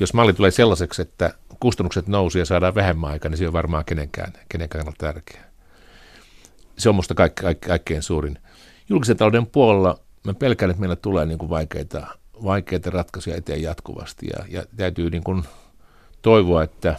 [0.00, 3.84] Jos malli tulee sellaiseksi, että kustannukset nousee ja saadaan vähemmän aikaa, niin se on varmaan
[3.84, 5.50] kenenkään, kenenkään tärkeää.
[6.78, 8.38] Se on minusta kaik, kaik, kaikkein suurin.
[8.88, 12.06] Julkisen talouden puolella mä pelkään, että meillä tulee niin kuin vaikeita,
[12.44, 15.44] vaikeita ratkaisuja eteen jatkuvasti ja, ja täytyy niin kuin
[16.22, 16.96] toivoa, että,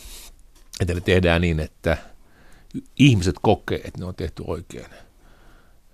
[0.80, 1.98] että ne tehdään niin, että
[3.00, 4.89] ihmiset kokee, että ne on tehty oikein.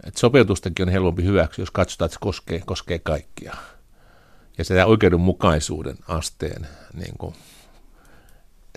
[0.03, 3.55] Et sopeutustakin on helpompi hyväksi, jos katsotaan, että se koskee, koskee kaikkia.
[4.57, 7.35] Ja se oikeudenmukaisuuden asteen niin kuin,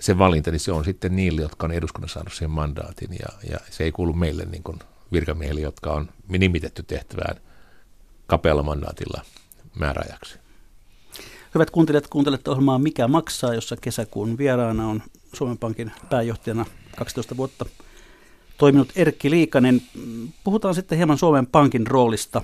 [0.01, 3.59] se valinta, niin se on sitten niille, jotka on eduskunnassa saanut sen mandaatin, ja, ja
[3.69, 4.79] se ei kuulu meille niin kuin
[5.13, 7.37] virkamiehille, jotka on nimitetty tehtävään
[8.27, 9.21] kapealla mandaatilla
[9.79, 10.39] määräajaksi.
[11.55, 16.65] Hyvät kuuntelijat, kuuntelette ohjelmaa Mikä maksaa, jossa kesäkuun vieraana on Suomen Pankin pääjohtajana
[16.97, 17.65] 12 vuotta
[18.57, 19.81] toiminut Erkki Liikanen.
[20.43, 22.41] Puhutaan sitten hieman Suomen Pankin roolista.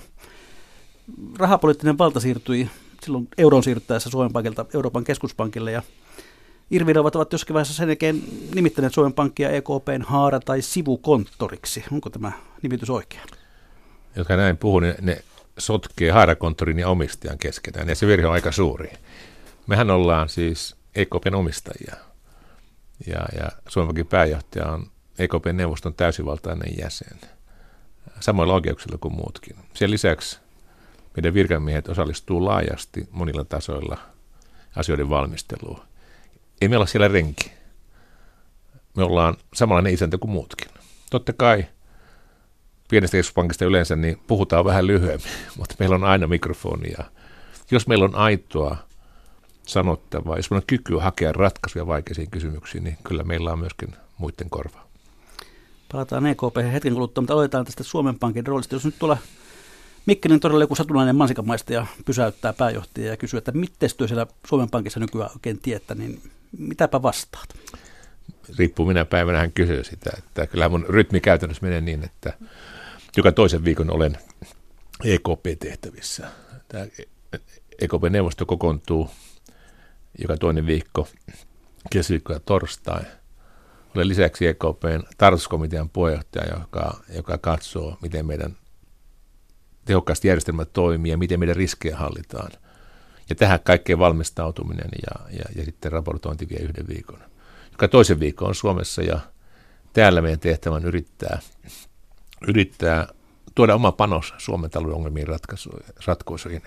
[1.37, 2.69] Rahapoliittinen valta siirtyi
[3.05, 5.83] silloin euron siirryttäessä Suomen Pankilta Euroopan keskuspankille ja
[6.71, 8.23] Irvirovat ovat jossakin vaiheessa sen jälkeen
[8.55, 11.83] nimittäneet Suomen Pankkia EKPn haara- tai sivukonttoriksi.
[11.91, 13.21] Onko tämä nimitys oikea?
[14.15, 15.23] Jotka näin puhuu, niin ne
[15.57, 18.91] sotkee haarakonttorin ja omistajan keskenään, ja se virhe on aika suuri.
[19.67, 21.95] Mehän ollaan siis EKPn omistajia,
[23.07, 27.19] ja, ja Suomenkin pääjohtaja on EKPn neuvoston täysivaltainen jäsen,
[28.19, 29.55] samoilla oikeuksilla kuin muutkin.
[29.73, 30.39] Sen lisäksi
[31.15, 33.97] meidän virkamiehet osallistuu laajasti monilla tasoilla
[34.75, 35.88] asioiden valmisteluun.
[36.61, 37.51] Ei me olla siellä renki.
[38.95, 40.67] Me ollaan samanlainen isäntä kuin muutkin.
[41.09, 41.65] Totta kai–
[42.89, 47.05] pienestä keskuspankista yleensä niin puhutaan vähän lyhyemmin, mutta meillä on aina mikrofoni ja
[47.71, 48.77] jos meillä on aitoa
[49.67, 54.49] sanottavaa, jos meillä on kykyä hakea ratkaisuja vaikeisiin kysymyksiin, niin kyllä meillä on myöskin muiden
[54.49, 54.89] korvaa.
[55.91, 58.75] Palataan EKP hetken kuluttua, mutta aloitetaan tästä Suomen Pankin roolista.
[58.75, 59.17] Jos nyt tuolla
[60.05, 64.69] Mikkelin todella joku satunnainen mansikamaista ja pysäyttää pääjohtajia ja kysyy, että miten työ siellä Suomen
[64.69, 66.21] Pankissa nykyään oikein tietää, niin
[66.57, 67.49] mitäpä vastaat?
[68.57, 72.33] Riippuu minä päivänä hän kysyy sitä, että kyllä mun rytmi käytännössä menee niin, että
[73.17, 74.17] joka toisen viikon olen
[75.03, 76.27] EKP-tehtävissä.
[76.67, 76.85] Tämä
[77.81, 79.09] EKP-neuvosto kokoontuu
[80.19, 81.07] joka toinen viikko,
[81.89, 83.01] keskiviikko ja torstai.
[83.95, 88.57] Olen lisäksi EKPn tarkastuskomitean puheenjohtaja, joka, joka katsoo, miten meidän
[89.85, 92.51] tehokkaasti järjestelmä toimii ja miten meidän riskejä hallitaan.
[93.29, 97.19] Ja tähän kaikkeen valmistautuminen ja, ja, ja sitten raportointi vie yhden viikon.
[97.71, 99.19] Joka toisen viikon on Suomessa ja
[99.93, 101.39] täällä meidän tehtävä on yrittää
[102.47, 103.07] yrittää
[103.55, 105.27] tuoda oma panos Suomen talouden ongelmiin
[106.05, 106.61] ratkaisuihin.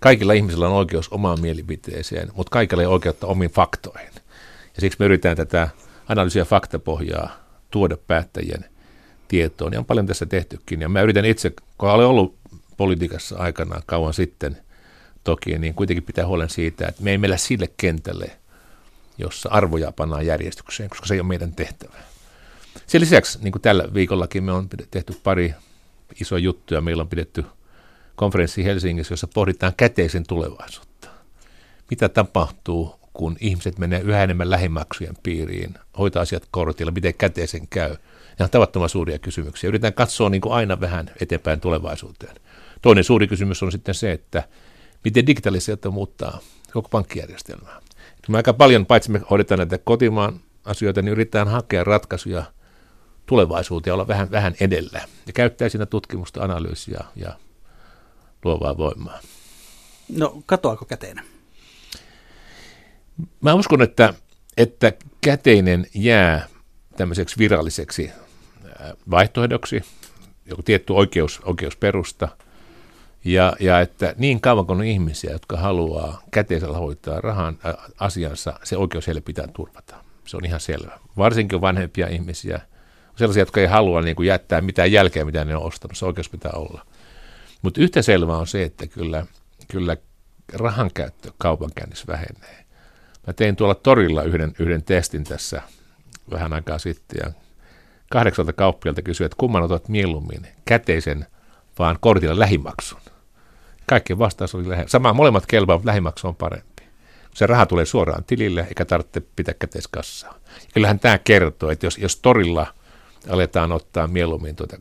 [0.00, 4.10] Kaikilla ihmisillä on oikeus omaan mielipiteeseen, mutta kaikilla ei oikeutta omiin faktoihin.
[4.74, 5.68] Ja siksi me yritetään tätä
[6.08, 7.36] analyysiä faktapohjaa
[7.70, 8.64] tuoda päättäjien
[9.28, 9.72] tietoon.
[9.72, 10.80] Ja on paljon tässä tehtykin.
[10.80, 12.36] Ja mä yritän itse, kun olen ollut
[12.76, 14.56] politiikassa aikana kauan sitten
[15.26, 18.30] toki, niin kuitenkin pitää huolen siitä, että me ei meillä sille kentälle,
[19.18, 21.96] jossa arvoja pannaan järjestykseen, koska se ei ole meidän tehtävä.
[22.86, 25.54] Sen lisäksi, niin kuin tällä viikollakin, me on tehty pari
[26.20, 26.80] isoa juttuja.
[26.80, 27.44] Meillä on pidetty
[28.16, 31.08] konferenssi Helsingissä, jossa pohditaan käteisen tulevaisuutta.
[31.90, 37.96] Mitä tapahtuu, kun ihmiset menee yhä enemmän lähimaksujen piiriin, hoitaa asiat kortilla, miten käteisen käy.
[38.38, 39.68] Ja on tavattoman suuria kysymyksiä.
[39.68, 42.36] Yritetään katsoa niin kuin aina vähän eteenpäin tulevaisuuteen.
[42.82, 44.42] Toinen suuri kysymys on sitten se, että
[45.06, 46.38] miten digitalisaatio muuttaa
[46.72, 47.80] koko pankkijärjestelmää.
[48.28, 52.44] Me aika paljon, paitsi me hoidetaan näitä kotimaan asioita, niin yritetään hakea ratkaisuja–
[53.26, 57.32] tulevaisuuteen olla vähän, vähän edellä ja käyttää siinä tutkimusta, analyysiä ja
[58.44, 59.20] luovaa voimaa.
[60.16, 61.24] No katoako käteinen?
[63.40, 64.14] Mä uskon, että,
[64.56, 66.48] että käteinen jää
[66.96, 68.10] tämmöiseksi viralliseksi
[69.10, 69.82] vaihtoehdoksi,
[70.46, 72.28] joku tietty oikeus, oikeusperusta,
[73.26, 77.58] ja, ja että niin kauan kuin on ihmisiä, jotka haluaa käteisellä hoitaa rahan
[77.98, 79.96] asiansa, se oikeus heille pitää turvata.
[80.24, 80.98] Se on ihan selvä.
[81.16, 82.60] Varsinkin vanhempia ihmisiä–
[83.16, 85.96] sellaisia, jotka ei halua niin kuin jättää mitään jälkeä, mitä ne on ostanut.
[85.96, 86.86] Se oikeus pitää olla.
[87.62, 89.26] Mutta yhtä selvää on se, että kyllä,
[89.68, 89.96] kyllä
[90.52, 92.64] rahan käyttö kaupankäynnissä vähenee.
[93.26, 95.62] Mä tein tuolla torilla yhden, yhden testin tässä
[96.30, 97.32] vähän aikaa sitten ja
[98.10, 101.26] kahdeksalta kauppialta kysyi, että kumman otat mieluummin, käteisen
[101.78, 103.00] vaan kortilla lähimaksun.
[103.86, 104.84] Kaikkien vastaus oli lähe.
[104.88, 106.82] Sama, molemmat kelpaavat, lähimaksu on parempi.
[107.34, 110.34] Se raha tulee suoraan tilille, eikä tarvitse pitää käteiskassaa.
[110.74, 112.66] Kyllähän tämä kertoo, että jos, jos torilla
[113.30, 114.76] aletaan ottaa mieluummin tuota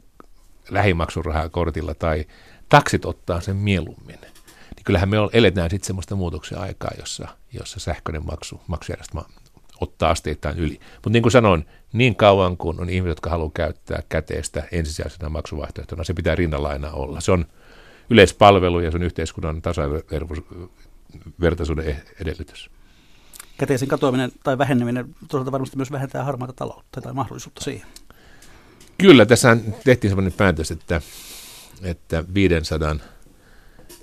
[0.70, 2.26] lähimaksurahaa kortilla tai
[2.70, 4.20] taksit ottaa sen mieluummin,
[4.76, 9.26] niin kyllähän me eletään sitten semmoista muutoksen aikaa, jossa, jossa sähköinen maksu, maksujärjestelmä
[9.82, 10.80] ottaa asteittain yli.
[10.94, 16.04] Mutta niin kuin sanoin, niin kauan kuin on ihmiset, jotka haluaa käyttää käteistä ensisijaisena maksuvaihtoehtona,
[16.04, 17.22] se pitää rinnalla aina olla.
[17.22, 17.46] Se on
[18.10, 22.70] yleispalvelu ja se on yhteiskunnan tasavertaisuuden e- edellytys.
[23.58, 27.88] Käteisen katoaminen tai väheneminen toisaalta varmasti myös vähentää harmaata taloutta tai mahdollisuutta siihen.
[28.98, 31.02] Kyllä, tässä tehtiin sellainen päätös, että,
[31.82, 32.96] että 500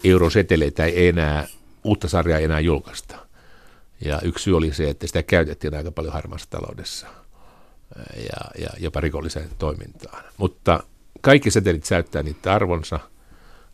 [0.04, 1.46] euro seteleitä ei enää,
[1.84, 3.16] uutta sarjaa ei enää julkaista.
[4.04, 7.06] Ja yksi syy oli se, että sitä käytettiin aika paljon harmaassa taloudessa
[8.16, 10.24] ja, ja jopa rikolliseen toimintaan.
[10.36, 10.82] Mutta
[11.20, 13.00] kaikki setelit säyttää niitä arvonsa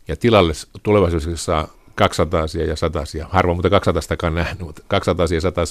[0.09, 5.61] ja tilalle tulevaisuudessa saa 200 ja 100 harvoin, mutta 200 nähnyt, mutta 200 ja 100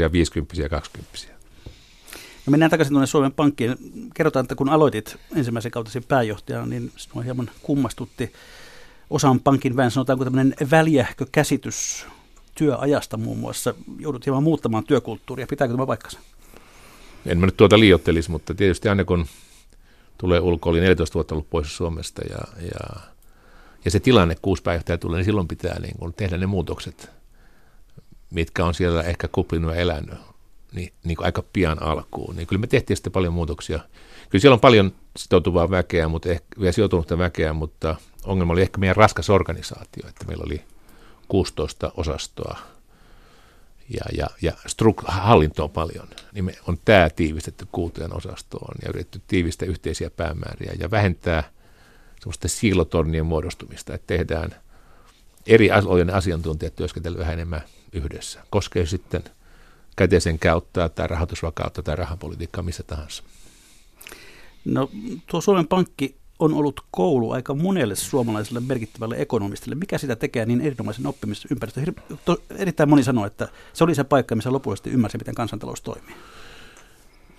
[0.00, 1.18] ja 50 ja 20.
[2.46, 3.76] No mennään takaisin tuonne Suomen Pankkiin.
[4.14, 8.32] Kerrotaan, että kun aloitit ensimmäisen kautesi pääjohtajana, niin sinua hieman kummastutti
[9.10, 12.06] osan pankin vähän sanotaanko tämmöinen väljähkö käsitys
[12.54, 13.74] työajasta muun muassa.
[13.98, 15.46] Joudut hieman muuttamaan työkulttuuria.
[15.46, 16.18] Pitääkö tämä paikkansa?
[17.26, 19.26] En mä nyt tuota liiottelisi, mutta tietysti aina kun
[20.18, 23.00] tulee ulkoa, oli 14 vuotta ollut pois Suomesta ja, ja,
[23.84, 24.62] ja se tilanne, kuusi
[25.00, 27.10] tulee, niin silloin pitää niin kun tehdä ne muutokset,
[28.30, 30.18] mitkä on siellä ehkä kuplinut ja elänyt
[30.72, 32.36] niin, niin kuin aika pian alkuun.
[32.36, 33.80] Niin kyllä me tehtiin sitten paljon muutoksia.
[34.30, 38.78] Kyllä siellä on paljon sitoutuvaa väkeä, mutta ehkä, vielä sijoitunutta väkeä, mutta ongelma oli ehkä
[38.78, 40.62] meidän raskas organisaatio, että meillä oli
[41.28, 42.58] 16 osastoa
[43.88, 49.20] ja, ja, ja struk- hallintoa paljon, niin me on tämä tiivistetty kuuteen osastoon ja yritetty
[49.26, 51.50] tiivistää yhteisiä päämääriä ja vähentää
[52.32, 54.54] sellaista siilotornien muodostumista, että tehdään
[55.46, 57.62] eri alojen asiantuntijat työskentelyä vähän enemmän
[57.92, 58.40] yhdessä.
[58.50, 59.24] Koskee sitten
[59.96, 63.22] käteisen käyttää tai rahoitusvakautta tai rahapolitiikkaa missä tahansa.
[64.64, 64.90] No
[65.26, 69.74] tuo Suomen Pankki on ollut koulu aika monelle suomalaiselle merkittävälle ekonomistille.
[69.74, 71.94] Mikä sitä tekee niin erinomaisen oppimisympäristön?
[72.56, 76.14] Erittäin moni sanoo, että se oli se paikka, missä lopullisesti ymmärsi, miten kansantalous toimii.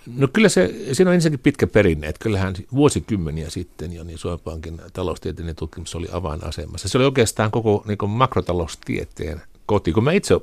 [0.06, 4.40] No kyllä se, siinä on ensinnäkin pitkä perinne, että kyllähän vuosikymmeniä sitten jo niin Suomen
[4.40, 6.88] Pankin taloustieteellinen tutkimus oli avainasemassa.
[6.88, 9.92] Se oli oikeastaan koko niin makrotaloustieteen koti.
[9.92, 10.40] Kun mä itse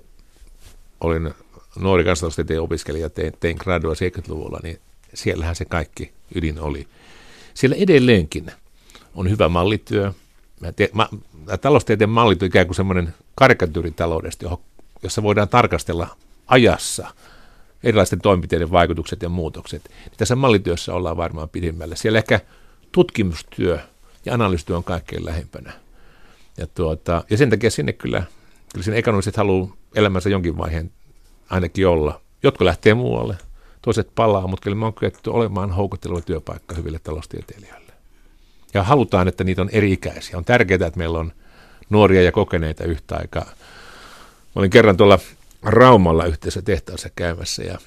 [1.02, 1.34] olin
[1.80, 4.80] nuori kansantaloustieteen opiskelija, tein, tein gradua 70-luvulla, niin
[5.14, 6.88] siellähän se kaikki ydin oli.
[7.54, 8.52] Siellä edelleenkin
[9.16, 10.14] on hyvä mallityö.
[10.76, 11.10] Te, ma,
[11.62, 14.58] taloustieteen mallityö on ikään kuin semmoinen karikatyyri taloudesta,
[15.04, 16.08] jossa voidaan tarkastella
[16.48, 17.08] ajassa
[17.84, 19.90] erilaisten toimenpiteiden vaikutukset ja muutokset.
[19.90, 21.96] Niin tässä mallityössä ollaan varmaan pidemmällä.
[21.96, 22.40] Siellä ehkä
[22.92, 23.80] tutkimustyö
[24.26, 25.74] ja analyysityö on kaikkein lähempänä.
[26.58, 28.24] Ja, tuota, ja sen takia sinne kyllä,
[28.74, 30.92] kyllä sinne ekonomistit haluaa elämänsä jonkin vaiheen
[31.50, 32.22] ainakin olla.
[32.44, 33.38] Jotkut lähtee muualle,
[33.82, 37.94] toiset palaa, mutta kyllä me on kyetty olemaan houkutteleva työpaikka hyville taloustieteilijöille.
[38.74, 40.38] Ja halutaan, että niitä on eri-ikäisiä.
[40.38, 41.32] On tärkeää, että meillä on
[41.90, 43.46] nuoria ja kokeneita yhtä aikaa.
[43.46, 45.20] Mä olin kerran tuolla
[45.64, 47.78] Raumalla yhteisessä tehtaassa käymässä ja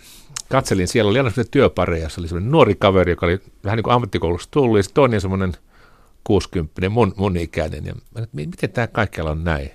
[0.48, 3.94] katselin, siellä oli aina työpareja, se oli sellainen nuori kaveri, joka oli vähän niin kuin
[3.94, 5.52] ammattikoulussa tullut, ja toinen semmoinen
[6.24, 9.70] 60 mun, mun ikäinen, ja mä, miten tämä kaikkialla on näin?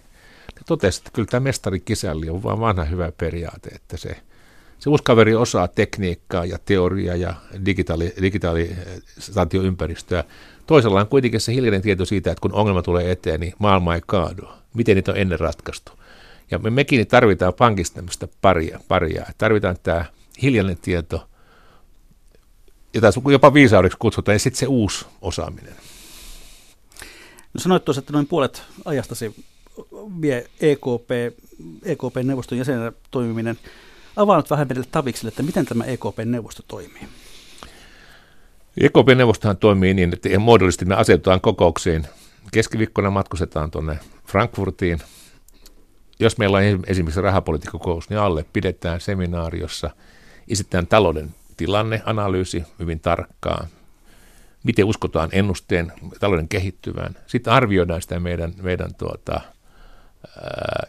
[0.56, 4.16] Ja totesi, että kyllä tämä mestari kisälli on vaan vanha hyvä periaate, että se,
[4.80, 7.34] se uusi kaveri osaa tekniikkaa ja teoriaa ja
[7.66, 10.24] digitaali, digitalisaatioympäristöä.
[10.68, 14.02] Toisella on kuitenkin se hiljainen tieto siitä, että kun ongelma tulee eteen, niin maailma ei
[14.08, 14.48] kaadu.
[14.74, 15.92] Miten niitä on ennen ratkaistu.
[16.52, 18.80] Ja me mekin tarvitaan pankista tämmöistä paria.
[18.88, 19.26] paria.
[19.38, 20.06] Tarvitaan tämä
[20.42, 21.28] hiljainen tieto,
[22.94, 25.76] jota jopa viisaudeksi kutsutaan, ja sitten se uusi osaaminen.
[27.54, 29.36] No sanoit tuossa, että noin puolet ajastasi
[30.22, 31.38] vie EKP,
[31.84, 33.60] EKP-neuvoston jäsenenä toimiminen.
[34.16, 37.08] Avaa nyt vähän meille taviksille, että miten tämä EKP-neuvosto toimii.
[38.78, 42.08] EKP-neuvostohan toimii niin, että muodollisesti me asetutaan kokouksiin.
[42.52, 45.00] Keskiviikkona matkustetaan tuonne Frankfurtiin.
[46.20, 49.90] Jos meillä on esimerkiksi rahapolitiikkokokous, niin alle pidetään seminaari, jossa
[50.48, 53.68] esitetään talouden tilanneanalyysi hyvin tarkkaan,
[54.64, 57.16] miten uskotaan ennusteen talouden kehittyvään.
[57.28, 59.42] Sitten arvioidaan sitä meidän, meidän tuota,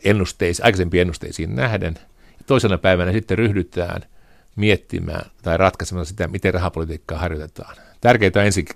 [0.05, 1.95] ennusteisiin, aikaisempiin ennusteisiin nähden.
[2.47, 4.03] Toisena päivänä sitten ryhdytään
[4.57, 7.77] miettimään tai ratkaisemaan sitä, miten rahapolitiikkaa harjoitetaan.
[8.01, 8.67] Tärkeää on ensin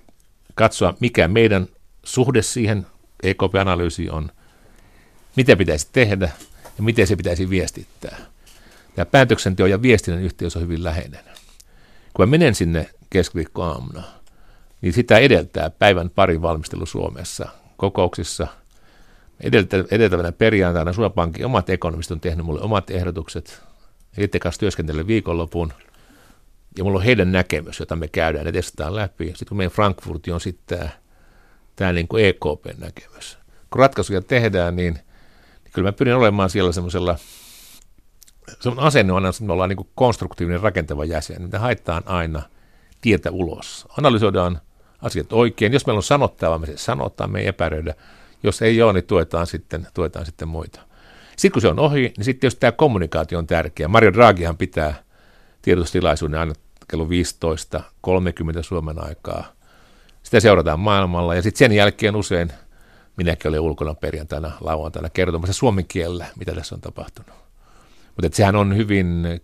[0.55, 1.67] katsoa, mikä meidän
[2.03, 2.87] suhde siihen
[3.23, 4.31] EKP-analyysiin on,
[5.35, 6.31] mitä pitäisi tehdä
[6.77, 8.17] ja miten se pitäisi viestittää.
[8.95, 11.23] Tämä päätöksenteo ja viestinnän yhteys on hyvin läheinen.
[12.13, 14.03] Kun mä menen sinne keskiviikkoaamuna,
[14.81, 18.47] niin sitä edeltää päivän pari valmistelu Suomessa kokouksissa.
[19.91, 23.61] Edeltävänä perjantaina Suomen Pankin omat ekonomistit on tehnyt mulle omat ehdotukset.
[24.17, 25.73] Itse kanssa työskentelen viikonlopun.
[26.77, 29.25] Ja mulla on heidän näkemys, jota me käydään ja testataan läpi.
[29.25, 30.89] Sitten kun meidän Frankfurti on sitten tämä,
[31.75, 33.37] tämä niin kuin EKP-näkemys.
[33.69, 34.99] Kun ratkaisuja tehdään, niin
[35.73, 37.17] kyllä mä pyrin olemaan siellä semmoisella
[38.59, 41.49] semmoinen asenne on että me ollaan niin konstruktiivinen rakentava jäsen.
[41.51, 42.41] Me haetaan aina
[43.01, 43.87] tietä ulos.
[43.97, 44.61] Analysoidaan
[45.01, 45.73] asiat oikein.
[45.73, 47.93] Jos meillä on sanottavaa, me se sanotaan, me ei epäröidä.
[48.43, 50.81] Jos ei ole, niin tuetaan sitten, tuetaan sitten muita.
[51.29, 53.87] Sitten kun se on ohi, niin sitten jos tämä kommunikaatio on tärkeä.
[53.87, 55.03] Mario Draghihan pitää
[55.61, 56.53] tiedotustilaisuuden aina
[56.87, 59.45] kello 15.30 Suomen aikaa.
[60.23, 62.51] Sitä seurataan maailmalla ja sitten sen jälkeen usein
[63.17, 67.35] minäkin olen ulkona perjantaina, lauantaina kertomassa suomen kielellä, mitä tässä on tapahtunut.
[68.15, 69.41] Mutta sehän on hyvin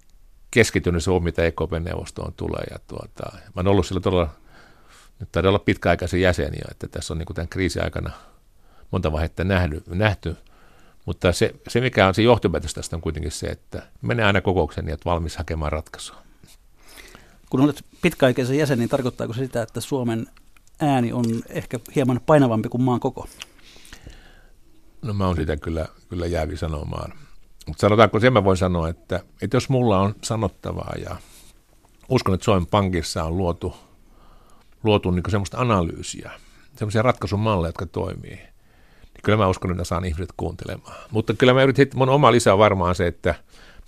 [0.51, 2.63] keskittynyt se mitä EKP-neuvostoon tulee.
[2.71, 4.29] Ja tuota, mä oon ollut sillä todella,
[5.19, 8.11] nyt taitaa olla pitkäaikaisen jäseniä, että tässä on niin tämän kriisin aikana
[8.91, 10.37] monta vaihetta nähty, nähty.
[11.05, 14.85] Mutta se, se, mikä on se johtopäätös tästä on kuitenkin se, että menee aina kokouksen
[14.85, 16.15] niin, että valmis hakemaan ratkaisua.
[17.49, 20.27] Kun olet pitkäaikaisen jäsen, niin tarkoittaako se sitä, että Suomen
[20.79, 23.27] ääni on ehkä hieman painavampi kuin maan koko?
[25.01, 27.13] No mä oon sitä kyllä, kyllä jäävi sanomaan.
[27.67, 31.15] Mutta sanotaanko sen mä voin sanoa, että, että jos mulla on sanottavaa ja
[32.09, 33.75] uskon, että Suomen Pankissa on luotu,
[34.83, 36.31] luotu niin semmoista analyysiä,
[36.75, 40.95] semmoisia ratkaisumalleja, jotka toimii, niin kyllä mä uskon, että saan ihmiset kuuntelemaan.
[41.11, 43.35] Mutta kyllä mä yritän, mun oma lisä on varmaan se, että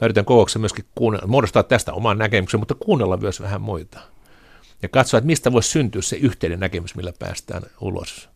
[0.02, 4.00] mä yritän kokouksessa myöskin kuunnella, muodostaa tästä oman näkemyksen, mutta kuunnella myös vähän muita.
[4.82, 8.30] Ja katsoa, että mistä voisi syntyä se yhteinen näkemys, millä päästään ulos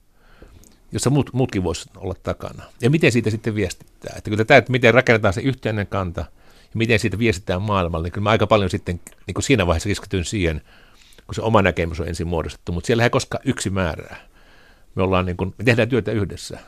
[0.94, 2.64] jossa muut, muutkin voisivat olla takana.
[2.82, 4.14] Ja miten siitä sitten viestittää.
[4.18, 6.22] Että kyllä tämä, että miten rakennetaan se yhteinen kanta
[6.62, 9.90] ja miten siitä viestitään maailmalle, niin kyllä mä aika paljon sitten niin kuin siinä vaiheessa
[9.90, 10.62] keskityn siihen,
[11.26, 14.18] kun se oma näkemys on ensin muodostettu, mutta siellä ei koskaan yksi määrää.
[14.96, 16.60] Me, ollaan niin kuin, me tehdään työtä yhdessä.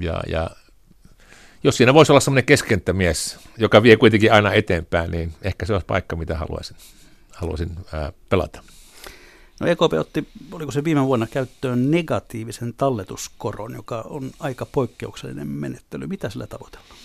[0.00, 0.50] Ja, ja
[1.64, 5.86] jos siinä voisi olla sellainen keskenttämies, joka vie kuitenkin aina eteenpäin, niin ehkä se olisi
[5.86, 6.76] paikka, mitä haluaisin,
[7.34, 8.62] haluaisin ää, pelata.
[9.62, 16.06] No EKP otti, oliko se viime vuonna käyttöön negatiivisen talletuskoron, joka on aika poikkeuksellinen menettely.
[16.06, 16.96] Mitä sillä tavoitellaan?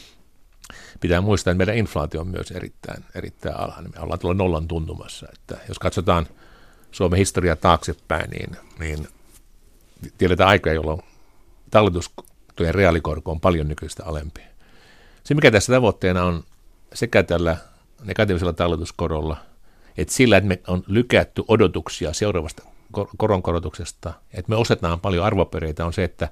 [0.99, 3.91] Pitää muistaa, että meidän inflaatio on myös erittäin, erittäin alhainen.
[3.95, 5.27] Me ollaan tuolla nollan tuntumassa.
[5.33, 6.27] Että jos katsotaan
[6.91, 9.07] Suomen historiaa taaksepäin, niin, niin
[10.17, 11.01] tiedetään aika, jolloin
[11.71, 14.41] talletustojen reaalikorko on paljon nykyistä alempi.
[15.23, 16.43] Se, mikä tässä tavoitteena on
[16.93, 17.57] sekä tällä
[18.03, 19.37] negatiivisella talletuskorolla–
[19.97, 22.63] että sillä, että me on lykätty odotuksia seuraavasta
[23.17, 26.29] koronkorotuksesta, että me osetaan paljon arvopereitä, on se, että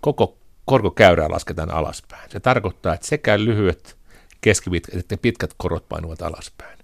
[0.00, 2.30] koko korkokäyrää lasketaan alaspäin.
[2.30, 3.96] Se tarkoittaa, että sekä lyhyet,
[4.40, 6.78] keskipitkät että pitkät korot painuvat alaspäin.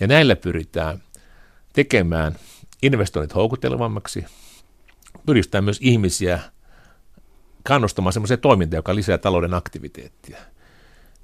[0.00, 1.02] Ja näillä pyritään
[1.72, 2.36] tekemään
[2.82, 4.24] investoinnit houkuttelevammaksi,
[5.26, 6.40] pyritään myös ihmisiä
[7.62, 10.38] kannustamaan sellaiseen toimintaan, joka lisää talouden aktiviteettia.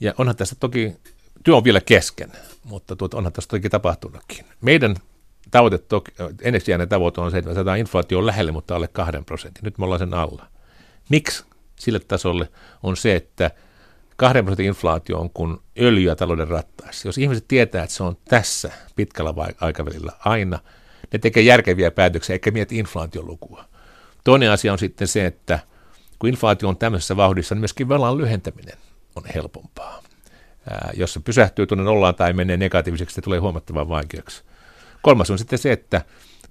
[0.01, 0.97] Ja onhan tässä toki
[1.45, 2.33] työ on vielä kesken,
[2.65, 4.45] mutta tuota, onhan tässä toki tapahtunutkin.
[4.61, 4.97] Meidän
[5.51, 9.65] tavoite, toki, ensisijainen tavoite on se, että me saadaan inflaatio lähelle, mutta alle kahden prosentin.
[9.65, 10.47] Nyt me ollaan sen alla.
[11.09, 11.45] Miksi
[11.77, 12.49] sille tasolle
[12.83, 13.51] on se, että
[14.17, 17.09] kahden prosentin inflaatio on kuin öljyä talouden rattaissa.
[17.09, 20.59] Jos ihmiset tietää, että se on tässä pitkällä aikavälillä aina,
[21.13, 23.65] ne tekee järkeviä päätöksiä eikä mieti inflaatiolukua.
[24.25, 25.59] Toinen asia on sitten se, että
[26.19, 28.79] kun inflaatio on tämmöisessä vauhdissa, niin myöskin velan lyhentäminen
[29.17, 30.04] on helpompaa
[30.95, 34.43] jos se pysähtyy tuonne nollaan tai menee negatiiviseksi, se tulee huomattavan vaikeaksi.
[35.03, 36.03] Kolmas on sitten se, että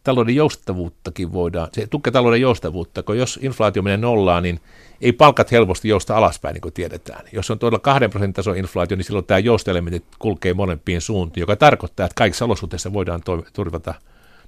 [0.04, 4.60] talouden joustavuuttakin voidaan, se tukee talouden joustavuutta, kun jos inflaatio menee nollaan, niin
[5.02, 7.26] ei palkat helposti jousta alaspäin, niin kuin tiedetään.
[7.32, 11.56] Jos on todella kahden prosentin taso inflaatio, niin silloin tämä joustoelementti kulkee molempiin suuntiin, joka
[11.56, 13.21] tarkoittaa, että kaikissa olosuhteissa voidaan
[13.54, 13.93] turvata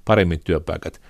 [0.06, 1.01] paremmin työpaikat.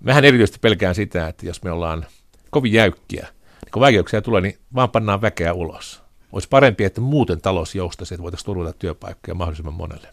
[0.00, 2.06] Mähän erityisesti pelkään sitä, että jos me ollaan
[2.50, 3.28] kovin jäykkiä,
[3.64, 5.99] niin kun vaikeuksia tulee, niin vaan pannaan väkeä ulos.
[6.32, 10.08] Olisi parempi, että muuten talous joustaisi, että voitaisiin turvata työpaikkoja mahdollisimman monelle.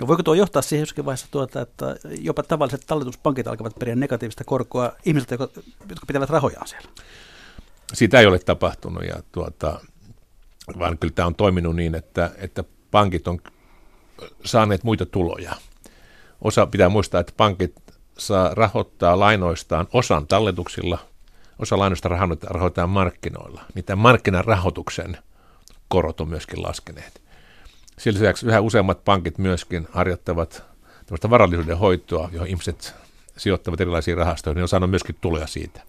[0.00, 4.44] No voiko tuo johtaa siihen jossakin vaiheessa, tuota, että jopa tavalliset talletuspankit alkavat periä negatiivista
[4.44, 5.48] korkoa ihmiset, jotka,
[5.88, 6.88] jotka pitävät rahojaan siellä?
[7.92, 9.80] Sitä ei ole tapahtunut, ja tuota,
[10.78, 13.38] vaan kyllä tämä on toiminut niin, että, että pankit on
[14.44, 15.52] saaneet muita tuloja.
[16.40, 17.74] Osa pitää muistaa, että pankit
[18.18, 20.98] saa rahoittaa lainoistaan osan talletuksilla–
[21.62, 22.08] osa lainoista
[22.50, 25.18] rahoitetaan markkinoilla, niin tämän markkinarahoituksen
[25.88, 27.22] korot on myöskin laskeneet.
[27.98, 30.64] Sen lisäksi yhä useammat pankit myöskin harjoittavat
[31.06, 32.94] tämmöistä varallisuuden hoitoa, johon ihmiset
[33.36, 35.80] sijoittavat erilaisiin rahastoihin, niin on saanut myöskin tuloja siitä.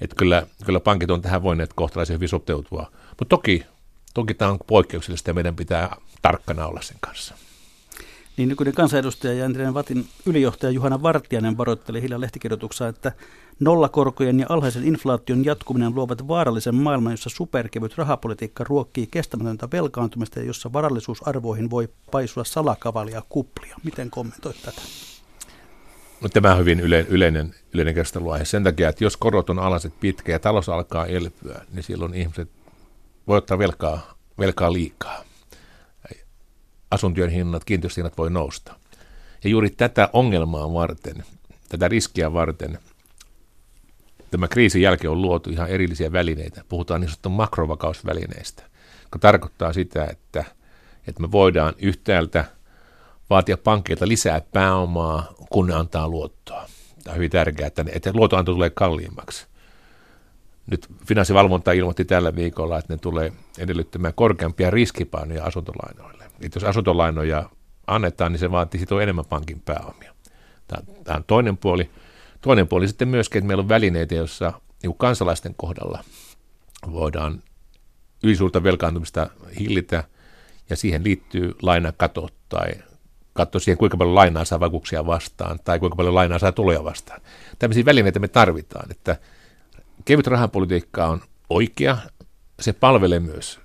[0.00, 2.92] Että kyllä, kyllä pankit on tähän voineet kohtalaisen hyvin sopeutua.
[3.08, 3.66] Mutta toki,
[4.14, 7.34] toki tämä on poikkeuksellista ja meidän pitää tarkkana olla sen kanssa.
[8.40, 13.12] Niin nykyinen kansanedustaja ja entinen Vatin ylijohtaja Juhana Vartiainen varoitteli hiljan lehtikirjoituksessa, että
[13.60, 20.44] nollakorkojen ja alhaisen inflaation jatkuminen luovat vaarallisen maailman, jossa superkevyt rahapolitiikka ruokkii kestämätöntä velkaantumista ja
[20.44, 23.76] jossa varallisuusarvoihin voi paisua salakavalia kuplia.
[23.84, 24.80] Miten kommentoit tätä?
[26.20, 29.92] No, tämä on hyvin yle, yleinen, yleinen keskusteluaihe sen takia, että jos korot on alhaiset
[30.00, 32.50] pitkä ja talous alkaa elpyä, niin silloin ihmiset
[33.28, 35.29] voi ottaa velkaa, velkaa liikaa.
[36.90, 38.74] Asuntojen hinnat, kiinteistöhinnat voi nousta.
[39.44, 41.24] Ja juuri tätä ongelmaa varten,
[41.68, 42.78] tätä riskiä varten,
[44.30, 46.64] tämä kriisin jälkeen on luotu ihan erillisiä välineitä.
[46.68, 48.62] Puhutaan niin sanottu makrovakausvälineistä,
[49.02, 50.44] joka tarkoittaa sitä, että,
[51.06, 52.44] että me voidaan yhtäältä
[53.30, 56.68] vaatia pankkeilta lisää pääomaa, kun ne antaa luottoa.
[57.04, 59.46] Tämä on hyvin tärkeää, että, että luotonanto tulee kalliimmaksi.
[60.66, 66.19] Nyt finanssivalvonta ilmoitti tällä viikolla, että ne tulee edellyttämään korkeampia riskipainoja asuntolainoille.
[66.40, 67.50] Että jos asuntolainoja
[67.86, 70.14] annetaan, niin se vaatii sitten enemmän pankin pääomia.
[71.04, 71.90] Tämä on toinen puoli.
[72.40, 76.04] Toinen puoli sitten myöskin, että meillä on välineitä, joissa niin kansalaisten kohdalla
[76.92, 77.42] voidaan
[78.22, 80.04] ylisuurta velkaantumista hillitä,
[80.70, 82.70] ja siihen liittyy lainakatot tai
[83.32, 87.20] katso siihen, kuinka paljon lainaa saa vakuuksia vastaan tai kuinka paljon lainaa saa tuloja vastaan.
[87.58, 89.16] Tämmöisiä välineitä me tarvitaan, että
[90.04, 91.20] kevyt rahapolitiikka on
[91.50, 91.98] oikea,
[92.60, 93.60] se palvelee myös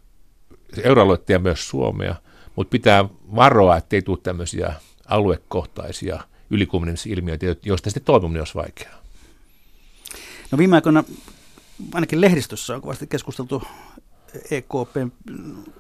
[0.84, 2.16] euroaluetta myös Suomea,
[2.56, 4.74] mutta pitää varoa, ettei tule tämmöisiä
[5.06, 8.96] aluekohtaisia ylikuumenemisilmiöitä, joista sitten toimiminen olisi vaikeaa.
[10.52, 11.04] No viime aikoina
[11.94, 13.64] ainakin lehdistössä on kovasti keskusteltu
[14.52, 15.12] EKPn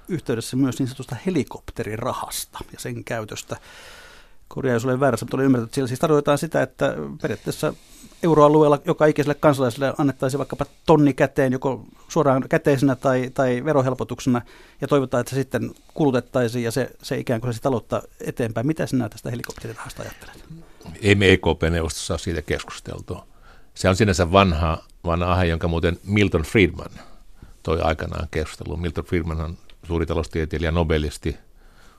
[0.07, 3.57] yhteydessä myös niin sanotusta helikopterirahasta ja sen käytöstä.
[4.47, 7.73] Korjaa, jos olen väärässä, mutta olen ymmärtänyt, että siellä siis tarkoitetaan sitä, että periaatteessa
[8.23, 14.41] euroalueella joka ikiselle kansalaiselle annettaisiin vaikkapa tonni käteen, joko suoraan käteisenä tai, tai verohelpotuksena,
[14.81, 18.67] ja toivotaan, että se sitten kulutettaisiin ja se, se ikään kuin se taloutta eteenpäin.
[18.67, 20.45] Mitä sinä tästä helikopterirahasta ajattelet?
[21.01, 23.17] Ei me EKP-neuvostossa ole siitä keskusteltu.
[23.73, 26.91] Se on sinänsä vanha, vanha aihe, jonka muuten Milton Friedman
[27.63, 28.81] toi aikanaan keskusteluun.
[28.81, 31.37] Milton Friedman on suuri taloustieteilijä, nobelisti,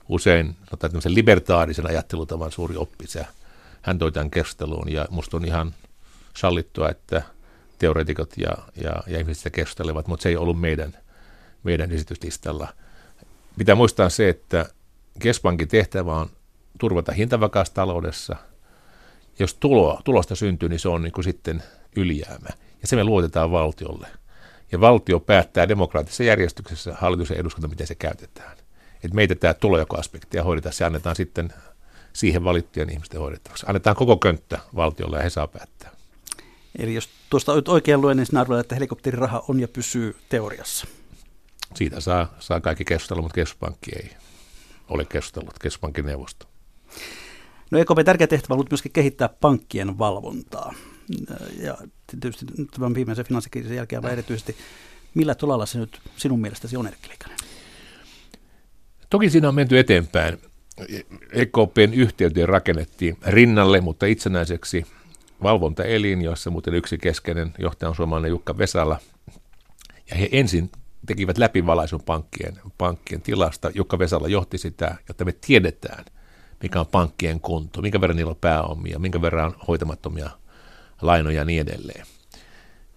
[0.09, 3.17] usein sanotaan, libertaarisen ajattelutavan suuri oppis.
[3.81, 5.73] Hän toi tämän keskusteluun ja musta on ihan
[6.37, 7.21] sallittua, että
[7.77, 10.97] teoreetikot ja, ja, ja ihmiset sitä keskustelevat, mutta se ei ollut meidän,
[11.63, 12.67] meidän esityslistalla.
[13.57, 14.65] Pitää muistaa se, että
[15.19, 16.29] keskuspankin tehtävä on
[16.79, 18.35] turvata hintavakaassa taloudessa.
[19.39, 21.63] Jos tuloa, tulosta syntyy, niin se on niin kuin sitten
[21.95, 22.49] ylijäämä.
[22.81, 24.07] Ja se me luotetaan valtiolle.
[24.71, 28.57] Ja valtio päättää demokraattisessa järjestyksessä, hallitus ja eduskunta, miten se käytetään.
[29.03, 31.53] Et meitä tämä tulojakoaspektia hoidetaan, se annetaan sitten
[32.13, 33.65] siihen valittujen ihmisten hoidettavaksi.
[33.67, 35.91] Annetaan koko könttä valtiolle ja he saa päättää.
[36.79, 40.87] Eli jos tuosta oikein luen, niin sinä arvelet, että helikopteriraha on ja pysyy teoriassa.
[41.75, 44.09] Siitä saa, saa kaikki keskustella, mutta keskuspankki ei
[44.89, 46.45] ole keskustellut, keskuspankin neuvosto.
[47.71, 50.73] No EKP tärkeä tehtävä on ollut myöskin kehittää pankkien valvontaa.
[51.59, 51.77] Ja
[52.19, 54.55] tietysti tämän viimeisen finanssikriisin jälkeen vai erityisesti,
[55.13, 57.09] millä tolalla se nyt sinun mielestäsi on Erkki
[59.09, 60.37] Toki siinä on menty eteenpäin.
[61.31, 64.85] EKPn yhteyteen rakennettiin rinnalle, mutta itsenäiseksi
[65.43, 68.99] valvontaelin, jossa muuten yksi keskeinen johtaja on suomalainen Jukka Vesala.
[70.09, 70.71] Ja he ensin
[71.05, 73.71] tekivät läpivalaisun pankkien, pankkien tilasta.
[73.73, 76.05] Jukka Vesala johti sitä, jotta me tiedetään,
[76.63, 80.29] mikä on pankkien kunto, minkä verran niillä on pääomia, minkä verran on hoitamattomia
[81.01, 82.05] lainoja ja niin edelleen.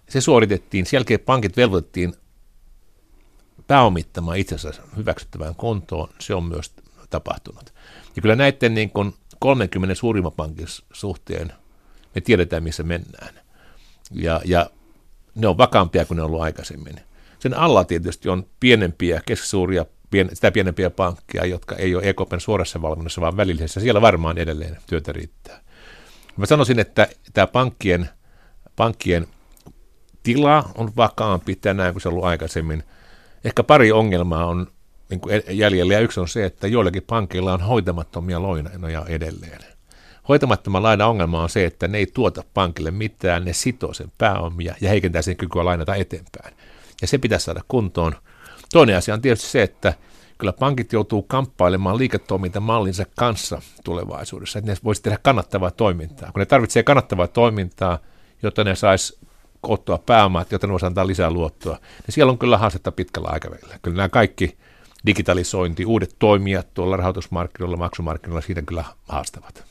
[0.09, 2.13] Se suoritettiin, sen jälkeen pankit velvoitettiin
[3.67, 6.73] pääomittamaan itsensä hyväksyttävään kontoon, se on myös
[7.09, 7.73] tapahtunut.
[8.15, 11.53] Ja kyllä näiden niin kuin 30 suurimman pankin suhteen
[12.15, 13.33] me tiedetään, missä mennään.
[14.11, 14.69] Ja, ja
[15.35, 16.95] ne on vakaampia kuin ne on ollut aikaisemmin.
[17.39, 22.81] Sen alla tietysti on pienempiä, keskisuuria, pien, sitä pienempiä pankkeja, jotka ei ole EKPn suorassa
[22.81, 23.79] valvonnassa, vaan välillisessä.
[23.79, 25.61] Siellä varmaan edelleen työtä riittää.
[26.37, 28.09] Mä sanoisin, että tämä pankkien,
[28.75, 29.27] pankkien
[30.23, 32.83] tila on vakaampi tänään kuin se on ollut aikaisemmin.
[33.43, 34.67] Ehkä pari ongelmaa on
[35.09, 39.59] niin kuin jäljellä, ja yksi on se, että joillakin pankkeilla on hoitamattomia loinoja edelleen.
[40.29, 44.75] Hoitamattoman lainan ongelma on se, että ne ei tuota pankille mitään, ne sitoo sen pääomia
[44.81, 46.55] ja heikentää sen kykyä lainata eteenpäin.
[47.01, 48.15] Ja se pitäisi saada kuntoon.
[48.73, 49.93] Toinen asia on tietysti se, että
[50.37, 56.31] kyllä pankit joutuu kamppailemaan liiketoimintamallinsa kanssa tulevaisuudessa, että ne voisi tehdä kannattavaa toimintaa.
[56.31, 57.99] Kun ne tarvitsee kannattavaa toimintaa,
[58.43, 59.19] jotta ne saisi
[59.61, 63.79] koottua pääomaa, jotta ne voisi antaa lisää luottoa, niin siellä on kyllä haastetta pitkällä aikavälillä.
[63.81, 64.57] Kyllä nämä kaikki
[65.05, 69.63] digitalisointi, uudet toimijat tuolla rahoitusmarkkinoilla, maksumarkkinoilla, siitä kyllä haastavat.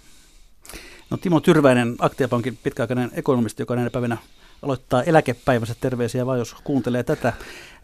[1.11, 4.17] No Timo Tyrväinen, Aktiapankin pitkäaikainen ekonomisti, joka näinä päivinä
[4.63, 7.33] aloittaa eläkepäivänsä terveisiä vaan, jos kuuntelee tätä.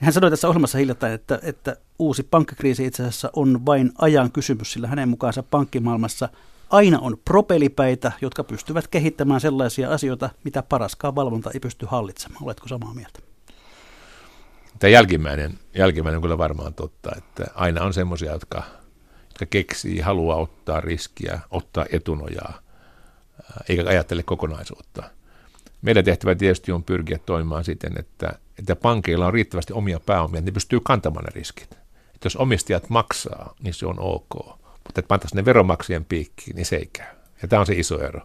[0.01, 4.73] Hän sanoi tässä ohjelmassa hiljattain, että, että uusi pankkikriisi itse asiassa on vain ajan kysymys,
[4.73, 6.29] sillä hänen mukaansa pankkimaailmassa
[6.71, 12.45] aina on propelipäitä, jotka pystyvät kehittämään sellaisia asioita, mitä paraskaan valvonta ei pysty hallitsemaan.
[12.45, 13.21] Oletko samaa mieltä?
[14.79, 18.63] Tämä jälkimmäinen, jälkimmäinen on kyllä varmaan totta, että aina on semmoisia, jotka,
[19.29, 22.59] jotka keksii, haluaa ottaa riskiä, ottaa etunojaa,
[23.69, 25.03] eikä ajattele kokonaisuutta.
[25.83, 30.51] Meidän tehtävä tietysti on pyrkiä toimimaan siten, että, että pankeilla on riittävästi omia pääomia, että
[30.51, 31.73] ne pystyy kantamaan ne riskit.
[32.15, 34.66] Että jos omistajat maksaa, niin se on ok.
[34.87, 37.15] Mutta että pantaisiin ne veronmaksajien piikkiin, niin se ei käy.
[37.43, 38.21] Ja tämä on se iso ero.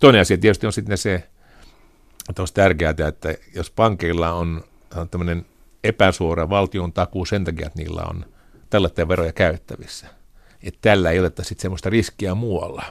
[0.00, 1.14] Toinen asia tietysti on sitten se,
[2.28, 4.64] että olisi tärkeää, että jos pankeilla on,
[5.10, 5.46] tämmöinen
[5.84, 8.26] epäsuora valtion takuu sen takia, että niillä on
[8.70, 10.06] tällaisia veroja käyttävissä.
[10.62, 12.84] Että tällä ei oteta sitten semmoista riskiä muualla,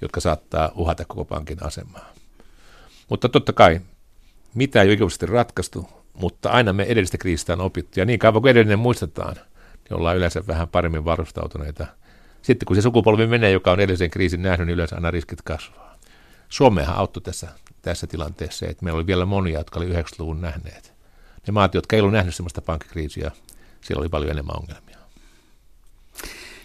[0.00, 2.12] jotka saattaa uhata koko pankin asemaa.
[3.08, 3.80] Mutta totta kai,
[4.54, 8.00] mitä ei oikeasti ratkaistu, mutta aina me edellistä kriisistä on opittu.
[8.00, 11.86] Ja niin kauan kuin edellinen muistetaan, niin ollaan yleensä vähän paremmin varustautuneita.
[12.42, 15.98] Sitten kun se sukupolvi menee, joka on edellisen kriisin nähnyt, niin yleensä aina riskit kasvaa.
[16.48, 17.48] Suomehan auttoi tässä,
[17.82, 20.92] tässä tilanteessa, että meillä oli vielä monia, jotka oli 90-luvun nähneet.
[21.46, 23.30] Ne maat, jotka ei ollut nähnyt sellaista pankkikriisiä,
[23.80, 24.96] siellä oli paljon enemmän ongelmia.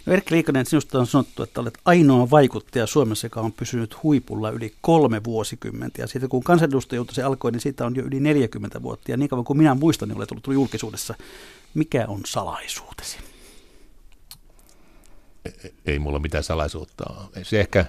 [0.06, 4.50] No Erkki Liikanen, sinusta on sanottu, että olet ainoa vaikuttaja Suomessa, joka on pysynyt huipulla
[4.50, 6.02] yli kolme vuosikymmentä.
[6.02, 9.10] Ja siitä kun kansanedustajuutta se alkoi, niin siitä on jo yli 40 vuotta.
[9.10, 11.14] Ja niin kauan kuin minä muistan, niin olet ollut julkisuudessa.
[11.74, 13.18] Mikä on salaisuutesi?
[15.86, 17.44] Ei, mulla mitään salaisuutta ole.
[17.44, 17.84] Se ehkä,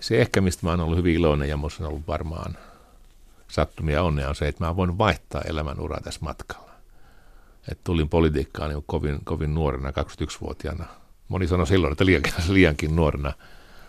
[0.00, 2.58] se ehkä, mistä mä oon ollut hyvin iloinen ja musta on ollut varmaan
[3.48, 6.74] sattumia onnea, on se, että mä voin vaihtaa elämän uraa tässä matkalla
[7.68, 10.84] että tulin politiikkaan niin kovin, kovin nuorena, 21-vuotiaana.
[11.28, 13.32] Moni sanoi silloin, että liiankin, liiankin nuorena.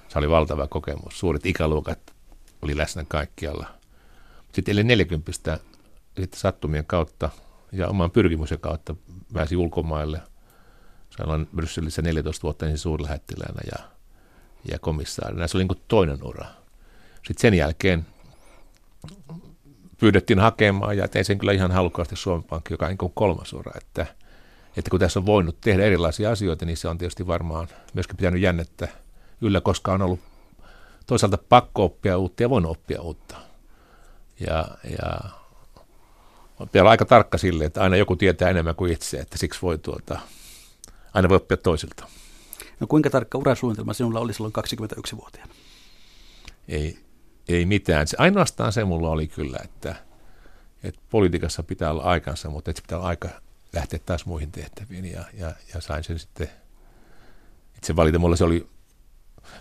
[0.08, 1.20] Se oli valtava kokemus.
[1.20, 2.00] Suuret ikäluokat
[2.62, 3.68] oli läsnä kaikkialla.
[4.54, 5.32] Sitten eli 40
[6.20, 7.30] sitten sattumien kautta
[7.72, 8.96] ja oman pyrkimyksen kautta
[9.34, 10.22] pääsi ulkomaille.
[11.18, 13.86] Sanoin Brysselissä 14 vuotta ensin suurlähettiläänä ja,
[14.72, 15.48] ja komissaarina.
[15.48, 16.46] Se oli niin toinen ura.
[17.16, 18.06] Sitten sen jälkeen
[19.98, 23.72] pyydettiin hakemaan ja tein sen kyllä ihan halukkaasti Suomen Pankki, joka on niin kolmas ura.
[23.78, 24.06] Että,
[24.78, 28.42] että kun tässä on voinut tehdä erilaisia asioita, niin se on tietysti varmaan myöskin pitänyt
[28.42, 28.88] jännettä
[29.42, 30.20] yllä, koska on ollut
[31.06, 33.36] toisaalta pakko oppia uutta ja voinut oppia uutta.
[34.40, 34.66] Ja,
[35.00, 35.20] ja
[36.82, 40.20] olla aika tarkka sille, että aina joku tietää enemmän kuin itse, että siksi voi tuota,
[41.16, 42.08] aina voi oppia toisilta.
[42.80, 45.54] No kuinka tarkka urasuunnitelma sinulla oli silloin 21-vuotiaana?
[46.68, 47.00] Ei,
[47.48, 48.08] ei mitään.
[48.08, 49.96] Se, ainoastaan se mulla oli kyllä, että,
[50.84, 53.30] että politiikassa pitää olla aikansa, mutta että pitää olla aika
[53.74, 56.50] lähteä taas muihin tehtäviin ja, ja, ja sain sen sitten
[57.78, 58.20] itse valita.
[58.20, 58.68] Mulla se oli,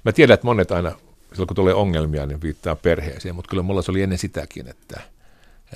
[0.05, 0.91] mä tiedän, että monet aina,
[1.31, 5.01] silloin kun tulee ongelmia, niin viittaa perheeseen, mutta kyllä mulla se oli ennen sitäkin, että,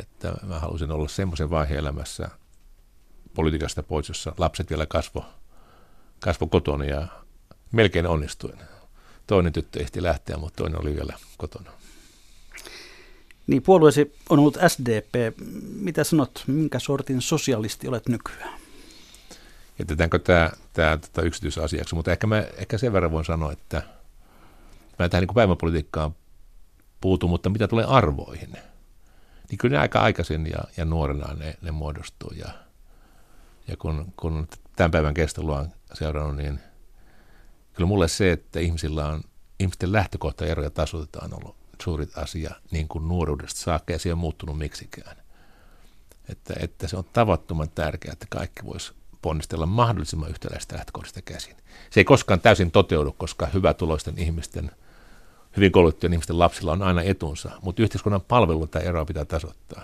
[0.01, 2.29] että mä halusin olla semmoisen vaiheen elämässä
[3.35, 5.25] politiikasta pois, jossa lapset vielä kasvo,
[6.21, 7.07] kasvo kotona ja
[7.73, 8.59] melkein onnistuin.
[9.27, 11.71] Toinen tyttö ehti lähteä, mutta toinen oli vielä kotona.
[13.47, 15.39] Niin, puolueesi on ollut SDP.
[15.81, 18.61] Mitä sanot, minkä sortin sosialisti olet nykyään?
[19.79, 23.83] Jätetäänkö tämä, tämä tota yksityisasiaksi, mutta ehkä, mä, ehkä sen verran voin sanoa, että
[24.99, 26.15] mä tähän niin päiväpolitiikkaan
[27.01, 28.53] puutu, mutta mitä tulee arvoihin,
[29.51, 32.33] niin kyllä ne aika aikaisin ja, ja nuorena ne, ne muodostuu.
[32.37, 32.49] Ja,
[33.69, 36.61] ja kun, kun tämän päivän keskustelua on seurannut, niin
[37.73, 39.23] kyllä mulle se, että ihmisillä on,
[39.61, 44.59] ihmisten lähtökohtaeroja tasoitetaan ollut suuri asia niin kuin nuoruudesta saakka, ja se ei ole muuttunut
[44.59, 45.17] miksikään.
[46.29, 48.93] Että, että se on tavattoman tärkeää, että kaikki voisi
[49.23, 51.57] ponnistella mahdollisimman yhtäläistä lähtökohdista käsin.
[51.91, 54.71] Se ei koskaan täysin toteudu, koska hyvätuloisten ihmisten,
[55.57, 59.83] hyvin kouluttujen ihmisten lapsilla on aina etunsa, mutta yhteiskunnan palvelu tai eroa pitää tasoittaa.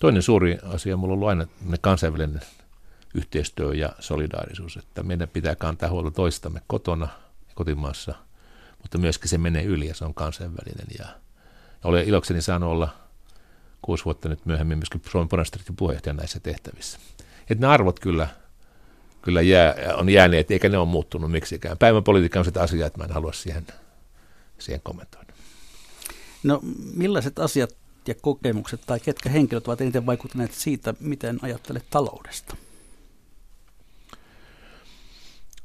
[0.00, 2.40] Toinen suuri asia mulla on ollut aina ne kansainvälinen
[3.14, 7.08] yhteistyö ja solidaarisuus, että meidän pitää kantaa huolta toistamme kotona
[7.48, 8.14] ja kotimaassa–
[8.84, 10.86] mutta myöskin se menee yli ja se on kansainvälinen.
[10.98, 12.88] Ja, ja olen ilokseni saanut olla
[13.82, 16.98] kuusi vuotta nyt myöhemmin myöskin Suomen Ponastiritin puheenjohtaja näissä tehtävissä.
[17.50, 18.28] Että ne arvot kyllä,
[19.22, 21.78] kyllä jää, on jääneet, eikä ne ole muuttunut miksikään.
[21.78, 23.66] Päivän politiikka on sitä asiaa, että mä en halua siihen,
[24.58, 25.32] siihen kommentoida.
[26.42, 26.60] No
[26.94, 27.76] millaiset asiat
[28.08, 32.56] ja kokemukset tai ketkä henkilöt ovat eniten vaikuttaneet siitä, miten ajattelet taloudesta?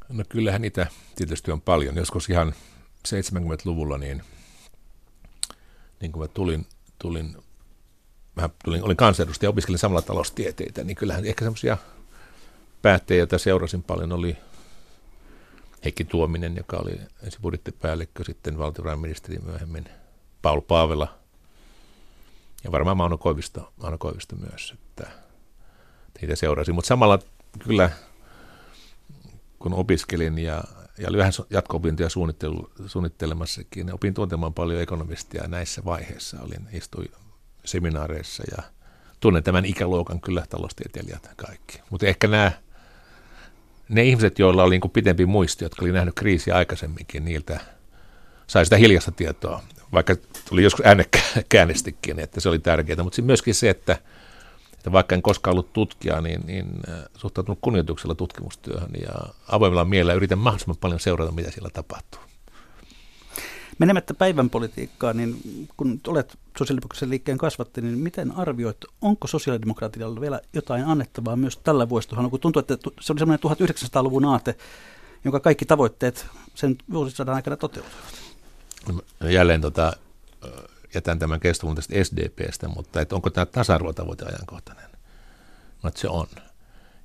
[0.09, 1.95] No kyllähän niitä tietysti on paljon.
[1.95, 2.53] Joskus ihan
[3.07, 4.23] 70-luvulla, niin,
[6.01, 6.67] niin kun mä tulin,
[6.99, 7.35] tulin
[8.35, 11.77] mä tulin, olin kansanedustaja ja opiskelin samalla taloustieteitä, niin kyllähän ehkä semmoisia
[12.81, 14.37] päättäjiä, joita seurasin paljon, oli
[15.83, 19.85] Heikki Tuominen, joka oli ensin budjettipäällikkö, sitten valtiovarainministeri myöhemmin,
[20.41, 21.19] Paul Paavela,
[22.63, 25.11] Ja varmaan Mauno Koivisto, Mauno Koivisto myös, että
[26.21, 26.75] niitä seurasin.
[26.75, 27.19] Mutta samalla
[27.59, 27.89] kyllä,
[29.59, 30.63] kun opiskelin ja,
[30.97, 32.09] ja vähän jatko-opintoja
[32.85, 36.37] suunnittelemassakin, niin opin tuntemaan paljon ekonomistia näissä vaiheissa.
[36.41, 37.11] Olin, istuin
[37.65, 38.63] seminaareissa ja
[39.19, 41.81] tunnen tämän ikäluokan kyllä taloustieteilijät kaikki.
[41.89, 42.51] Mutta ehkä nämä
[43.89, 47.59] ne ihmiset, joilla oli niin pitempi muisti, jotka oli nähnyt kriisiä aikaisemminkin, niiltä
[48.47, 50.15] sai sitä hiljasta tietoa, vaikka
[50.49, 53.03] tuli joskus äänekäänestikin, että se oli tärkeää.
[53.03, 53.97] Mutta myöskin se, että,
[54.79, 60.13] että vaikka en koskaan ollut tutkija, niin, niin äh, suhtautunut kunnioituksella tutkimustyöhön ja avoimella mielellä
[60.13, 62.21] yritän mahdollisimman paljon seurata, mitä siellä tapahtuu.
[63.79, 65.39] Menemättä päivän politiikkaan, niin
[65.77, 71.89] kun olet sosiaalidemokraattisen liikkeen kasvatti, niin miten arvioit, onko sosiaalidemokraatilla vielä jotain annettavaa myös tällä
[71.89, 74.55] vuosituhannella, kun tuntuu, että se oli semmoinen 1900-luvun aate,
[75.23, 76.25] jonka kaikki tavoitteet
[76.55, 78.03] sen vuosisadan aikana toteutuivat?
[79.19, 79.93] No, jälleen tota,
[80.93, 84.89] jätän tämän keskustelun tästä SDPstä, mutta että onko tämä tasa-arvotavoite ajankohtainen?
[85.83, 86.27] No, että se on.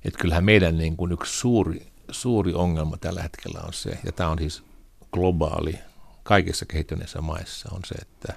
[0.05, 4.29] Että kyllähän meidän niin kuin yksi suuri, suuri ongelma tällä hetkellä on se, ja tämä
[4.29, 4.63] on siis
[5.11, 5.79] globaali
[6.23, 8.33] kaikissa kehittyneissä maissa, on se, että,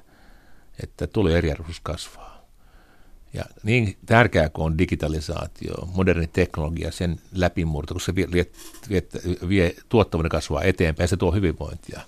[0.82, 2.38] että tulee eriarvoisuus kasvaa.
[3.32, 8.46] Ja niin tärkeää kuin on digitalisaatio, moderni teknologia, sen läpimurto, kun se vie, vie,
[8.88, 9.02] vie,
[9.48, 12.00] vie tuottavuuden kasvaa eteenpäin ja se tuo hyvinvointia,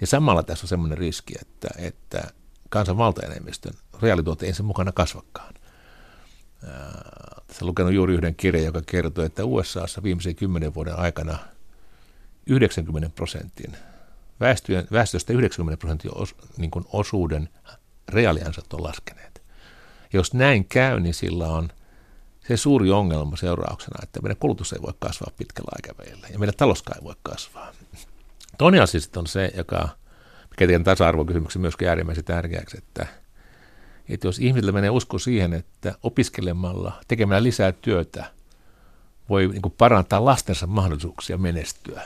[0.00, 2.22] niin samalla tässä on sellainen riski, että, että
[2.68, 5.54] kansan valtaenemmistön reaalituote ei sen mukana kasvakaan.
[7.46, 11.38] Tässä lukenut juuri yhden kirjan, joka kertoo, että USAssa viimeisen kymmenen vuoden aikana
[12.46, 13.76] 90 prosentin
[14.92, 17.48] väestöstä 90 prosentin os, niin osuuden
[18.08, 19.42] reaaliansat on laskeneet.
[20.12, 21.68] Jos näin käy, niin sillä on
[22.48, 26.98] se suuri ongelma seurauksena, että meidän kulutus ei voi kasvaa pitkällä aikavälillä ja meidän talouskaan
[26.98, 27.72] ei voi kasvaa.
[28.58, 29.88] Toinen asia on se, joka
[30.56, 33.06] tekee tasa-arvokysymyksen myöskin äärimmäisen tärkeäksi, että,
[34.08, 38.30] että jos ihmisillä menee usko siihen, että opiskelemalla, tekemällä lisää työtä,
[39.28, 42.02] voi niin parantaa lastensa mahdollisuuksia menestyä,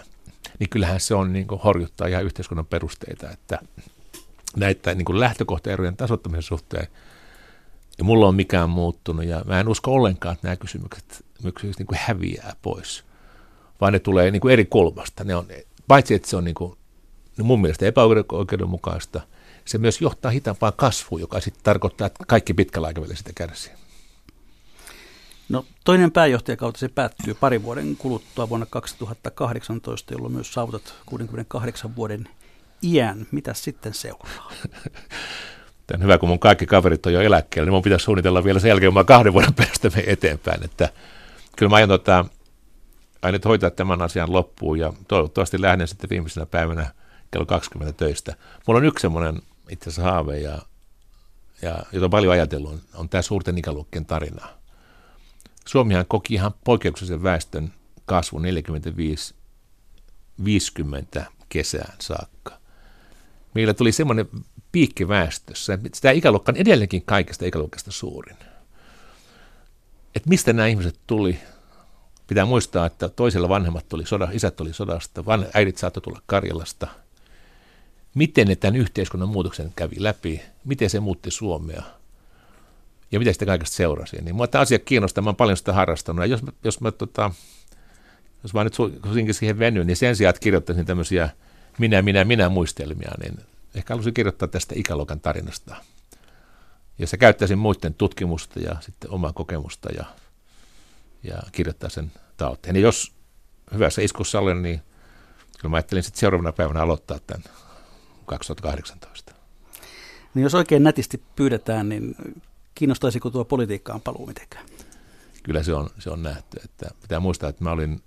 [0.58, 3.58] niin kyllähän se on niin kuin horjuttaa ihan yhteiskunnan perusteita, että
[4.56, 6.88] näitä niin kuin lähtökohtaerojen tasottamisen suhteen
[7.98, 11.24] ja mulla on mikään muuttunut ja mä en usko ollenkaan, että nämä kysymykset,
[11.54, 13.04] kysymykset niin kuin häviää pois,
[13.80, 15.24] vaan ne tulee niin kuin eri kolmasta.
[15.24, 15.46] Ne on,
[15.88, 16.76] paitsi että se on niin kuin,
[17.40, 19.20] no mun mielestä epäoikeudenmukaista,
[19.64, 23.72] se myös johtaa hitaampaan kasvuun, joka sitten tarkoittaa, että kaikki pitkällä aikavälillä sitä kärsii.
[25.48, 32.28] No, toinen pääjohtajakausi se päättyy pari vuoden kuluttua vuonna 2018, jolloin myös saavutat 68 vuoden
[32.82, 33.26] iän.
[33.30, 34.52] Mitä sitten seuraa?
[35.86, 38.60] Tämä on hyvä, kun mun kaikki kaverit on jo eläkkeellä, niin mun pitäisi suunnitella vielä
[38.60, 40.64] sen jälkeen mä kahden vuoden päästä me eteenpäin.
[40.64, 40.88] Että
[41.56, 42.24] kyllä mä aion tota,
[43.22, 46.99] aion hoitaa tämän asian loppuun ja toivottavasti lähden sitten viimeisenä päivänä
[47.30, 48.36] kello 20 töistä.
[48.66, 50.58] Mulla on yksi semmoinen itse asiassa haave, ja,
[51.62, 54.48] ja, jota on paljon ajatellut, on, on tämä suurten ikäluokkien tarina.
[55.66, 57.72] Suomihan koki ihan poikkeuksellisen väestön
[58.06, 58.42] kasvu 45-50
[61.48, 62.58] kesään saakka.
[63.54, 64.28] Meillä tuli semmoinen
[64.72, 68.36] piikki väestössä, että tämä ikäluokka on edelleenkin kaikista ikäluokasta suurin.
[70.14, 71.38] Että mistä nämä ihmiset tuli?
[72.26, 75.24] Pitää muistaa, että toisella vanhemmat tuli sodasta, isät tuli sodasta,
[75.54, 76.86] äidit saattoi tulla Karjalasta.
[78.14, 80.42] Miten ne tämän yhteiskunnan muutoksen kävi läpi?
[80.64, 81.82] Miten se muutti Suomea?
[83.12, 84.16] ja mitä sitä kaikesta seurasi.
[84.22, 86.24] Niin mua tämä asia kiinnostaa, mä oon paljon sitä harrastanut.
[86.24, 87.30] Ja jos, jos mä tota,
[88.42, 91.30] jos mä nyt kuitenkin siihen venyn, niin sen sijaan, että kirjoittaisin tämmöisiä
[91.78, 93.38] minä, minä, minä muistelmia, niin
[93.74, 95.76] ehkä haluaisin kirjoittaa tästä ikäluokan tarinasta.
[96.98, 100.04] Ja se käyttäisin muiden tutkimusta ja sitten omaa kokemusta ja,
[101.22, 102.76] ja kirjoittaa sen talteen.
[102.76, 103.12] Ja jos
[103.74, 104.82] hyvässä iskussa olen, niin
[105.58, 107.42] kyllä mä ajattelin sitten seuraavana päivänä aloittaa tämän
[108.30, 109.34] 2018.
[110.34, 112.16] Niin jos oikein nätisti pyydetään, niin
[112.74, 114.66] Kiinnostaisiko tuo politiikkaan paluu mitenkään?
[115.42, 116.60] Kyllä se on, se on nähty.
[116.64, 118.02] Että pitää muistaa, että mä olin,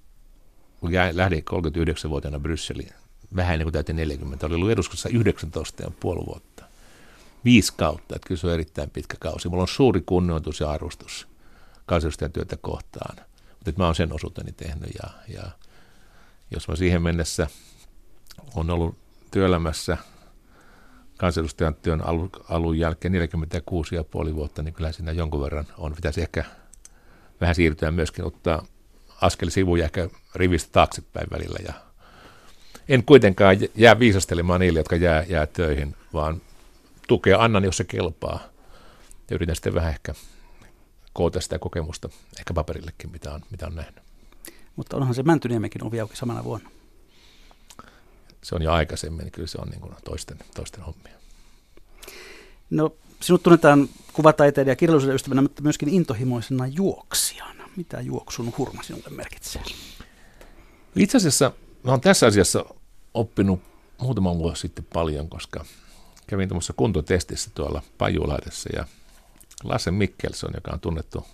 [0.79, 2.93] kun jäin, lähdin 39-vuotiaana Brysseliin,
[3.35, 6.65] vähän ennen kuin täytin 40, oli ollut eduskunnassa 19 ja puoli vuotta.
[7.45, 9.49] Viisi kautta, että kyllä se on erittäin pitkä kausi.
[9.49, 11.27] Mulla on suuri kunnioitus ja arvostus
[11.85, 13.15] kansanedustajan työtä kohtaan,
[13.49, 15.43] mutta että mä oon sen osuuteni tehnyt ja, ja
[16.51, 17.47] jos mä siihen mennessä
[18.55, 18.97] on ollut
[19.31, 19.97] työelämässä–
[21.23, 22.01] kansanedustajan työn
[22.49, 23.13] alun, jälkeen
[24.29, 25.93] 46,5 vuotta, niin kyllä siinä jonkun verran on.
[25.93, 26.43] Pitäisi ehkä
[27.41, 28.65] vähän siirtyä myöskin, ottaa
[29.21, 31.59] askel sivuja ehkä rivistä taaksepäin välillä.
[31.65, 31.73] Ja
[32.89, 36.41] en kuitenkaan jää viisastelemaan niille, jotka jää, jää töihin, vaan
[37.07, 38.39] tukea annan, jos se kelpaa.
[39.29, 40.13] Ja yritän sitten vähän ehkä
[41.13, 42.09] koota sitä kokemusta,
[42.39, 44.03] ehkä paperillekin, mitä on, mitä on nähnyt.
[44.75, 46.69] Mutta onhan se Mäntyniemenkin ovi auki samana vuonna
[48.43, 51.13] se on jo aikaisemmin, niin kyllä se on niin kuin toisten, toisten hommia.
[52.69, 57.69] No Sinut tunnetaan kuvataiteiden ja kirjallisuuden ystävänä, mutta myöskin intohimoisena juoksijana.
[57.75, 59.61] Mitä juoksun hurma sinulle merkitsee?
[60.95, 61.51] Itse asiassa
[61.83, 62.65] mä olen tässä asiassa
[63.13, 63.61] oppinut
[64.01, 65.65] muutama vuosi sitten paljon, koska
[66.27, 68.85] kävin tuossa kuntotestissä tuolla Pajulahdessa ja
[69.63, 71.25] Lasse Mikkelson, joka on tunnettu,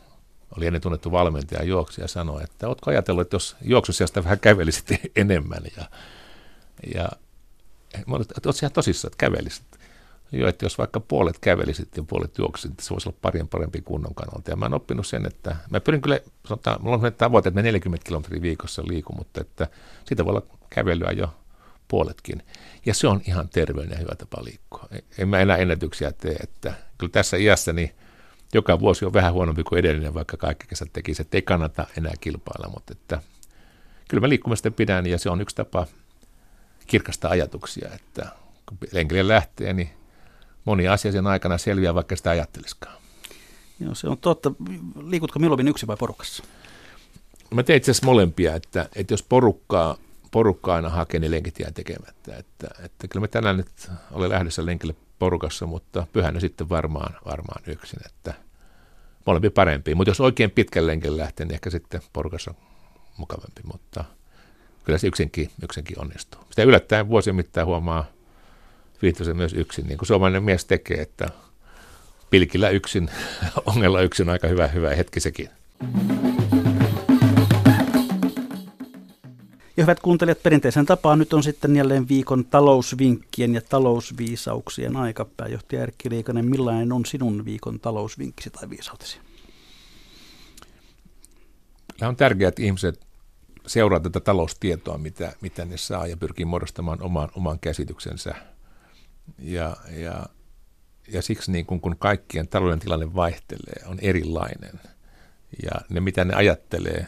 [0.57, 5.63] oli ennen tunnettu valmentaja juoksija, sanoi, että oletko ajatellut, että jos juoksusiasta vähän kävelisit enemmän
[5.77, 5.85] ja,
[6.95, 7.09] ja
[8.07, 9.65] mä olin, että tosissaan, että kävelisit.
[10.31, 14.15] Joo, että jos vaikka puolet kävelisit ja puolet juoksisit, se voisi olla parien parempi kunnon
[14.15, 14.51] kannalta.
[14.51, 17.63] Ja mä oon oppinut sen, että mä pyrin kyllä, sanotaan, mulla on tavoite, että mä
[17.63, 19.67] 40 kilometriä viikossa liikun, mutta että
[20.05, 21.33] siitä voi olla kävelyä jo
[21.87, 22.43] puoletkin.
[22.85, 24.87] Ja se on ihan terveellinen ja hyvä tapa liikkua.
[25.17, 27.91] En mä enää ennätyksiä tee, että kyllä tässä iässä niin
[28.53, 32.13] joka vuosi on vähän huonompi kuin edellinen, vaikka kaikki kesät tekisi, että ei kannata enää
[32.21, 33.21] kilpailla, mutta että
[34.09, 35.87] kyllä mä liikkumista pidän ja se on yksi tapa
[36.89, 38.29] kirkasta ajatuksia, että
[38.65, 39.89] kun lenkille lähtee, niin
[40.65, 42.97] moni asia sen aikana selviää, vaikka sitä ajattelisikaan.
[43.79, 44.51] Joo, se on totta.
[45.03, 46.43] Liikutko milloin yksin vai porukassa?
[47.51, 49.97] Mä tein itse asiassa molempia, että, että jos porukkaa,
[50.31, 52.37] porukkaa aina hakee, niin lenkit jää tekemättä.
[52.37, 57.63] Että, että kyllä mä tänään nyt olen lähdössä lenkille porukassa, mutta pyhänä sitten varmaan, varmaan
[57.67, 58.33] yksin, että
[59.25, 59.95] molempi parempi.
[59.95, 62.53] Mutta jos oikein pitkän lenkin lähtee, niin ehkä sitten porukassa
[63.17, 64.05] mukavampi, mutta
[64.89, 66.41] kyllä se yksinkin, yksinkin onnistuu.
[66.49, 68.05] Sitä yllättäen vuosien mittaan huomaa
[69.01, 71.29] viihtyisen myös yksin, niin kuin suomalainen mies tekee, että
[72.29, 73.09] pilkillä yksin,
[73.75, 75.49] ongella yksin aika hyvä, hyvä hetki sekin.
[79.77, 85.25] Ja hyvät kuuntelijat, perinteisen tapaan nyt on sitten jälleen viikon talousvinkkien ja talousviisauksien aika.
[85.25, 89.19] Pääjohtaja Erkki Liikanen, millainen on sinun viikon talousvinkkisi tai viisautesi?
[91.97, 93.08] Tämä on tärkeää, että ihmiset
[93.69, 98.35] seuraa tätä taloustietoa, mitä, mitä ne saa ja pyrkii muodostamaan oman, oman käsityksensä.
[99.39, 100.25] Ja, ja,
[101.07, 104.79] ja siksi niin kun, kun kaikkien talouden tilanne vaihtelee, on erilainen.
[105.63, 107.07] Ja ne, mitä ne ajattelee,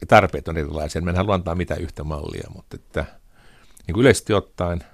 [0.00, 1.02] ja tarpeet on erilaisia.
[1.02, 3.04] Me en halua antaa mitään yhtä mallia, mutta että
[3.86, 4.84] niin kuin yleisesti ottaen,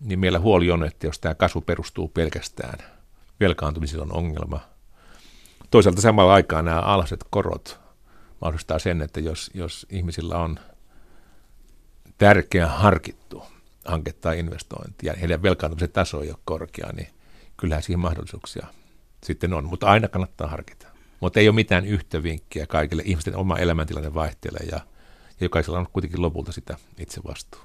[0.00, 2.78] niin meillä huoli on, että jos tämä kasvu perustuu pelkästään
[3.40, 4.60] velkaantumisella on ongelma.
[5.70, 7.83] Toisaalta samalla aikaa nämä alhaiset korot
[8.44, 10.58] mahdollistaa sen, että jos, jos ihmisillä on
[12.18, 13.42] tärkeä harkittu
[13.84, 17.08] hanke tai investointi ja heidän velkaantumisen taso ei ole korkea, niin
[17.56, 18.66] kyllähän siihen mahdollisuuksia
[19.24, 20.86] sitten on, mutta aina kannattaa harkita.
[21.20, 23.02] Mutta ei ole mitään yhtä vinkkiä kaikille.
[23.06, 24.76] Ihmisten oma elämäntilanne vaihtelee ja,
[25.40, 27.60] ja jokaisella on kuitenkin lopulta sitä itse vastuu.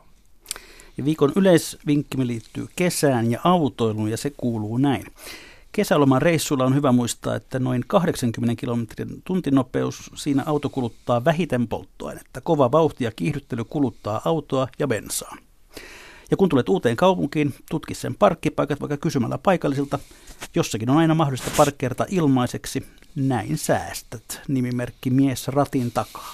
[0.98, 5.06] Ja viikon yleisvinkkimme liittyy kesään ja autoiluun ja se kuuluu näin.
[5.72, 12.42] Kesäloman reissulla on hyvä muistaa, että noin 80 kilometrin tuntinopeus siinä auto kuluttaa vähiten polttoainetta.
[12.42, 15.36] Kova vauhti ja kiihdyttely kuluttaa autoa ja bensaa.
[16.32, 20.00] Ja kun tulet uuteen kaupunkiin, tutki sen parkkipaikat vaikka kysymällä paikallisilta.
[20.56, 22.86] Jossakin on aina mahdollista parkkeerata ilmaiseksi.
[23.16, 26.34] Näin säästät, nimimerkki mies ratin takaa.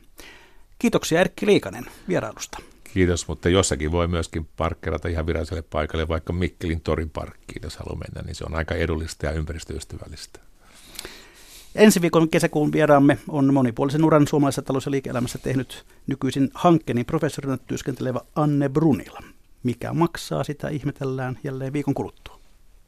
[0.82, 2.58] Kiitoksia Erkki Liikanen vierailusta.
[2.94, 8.00] Kiitos, mutta jossakin voi myöskin parkkeerata ihan viralliselle paikalle, vaikka Mikkelin torin parkkiin, jos haluaa
[8.00, 10.40] mennä, niin se on aika edullista ja ympäristöystävällistä.
[11.76, 17.58] Ensi viikon kesäkuun vieraamme on monipuolisen uran suomalaisessa talous- ja liike-elämässä tehnyt nykyisin hankkeen professorina
[17.58, 19.20] työskentelevä Anne Brunila.
[19.64, 22.41] Mikä maksaa, sitä ihmetellään jälleen viikon kuluttua.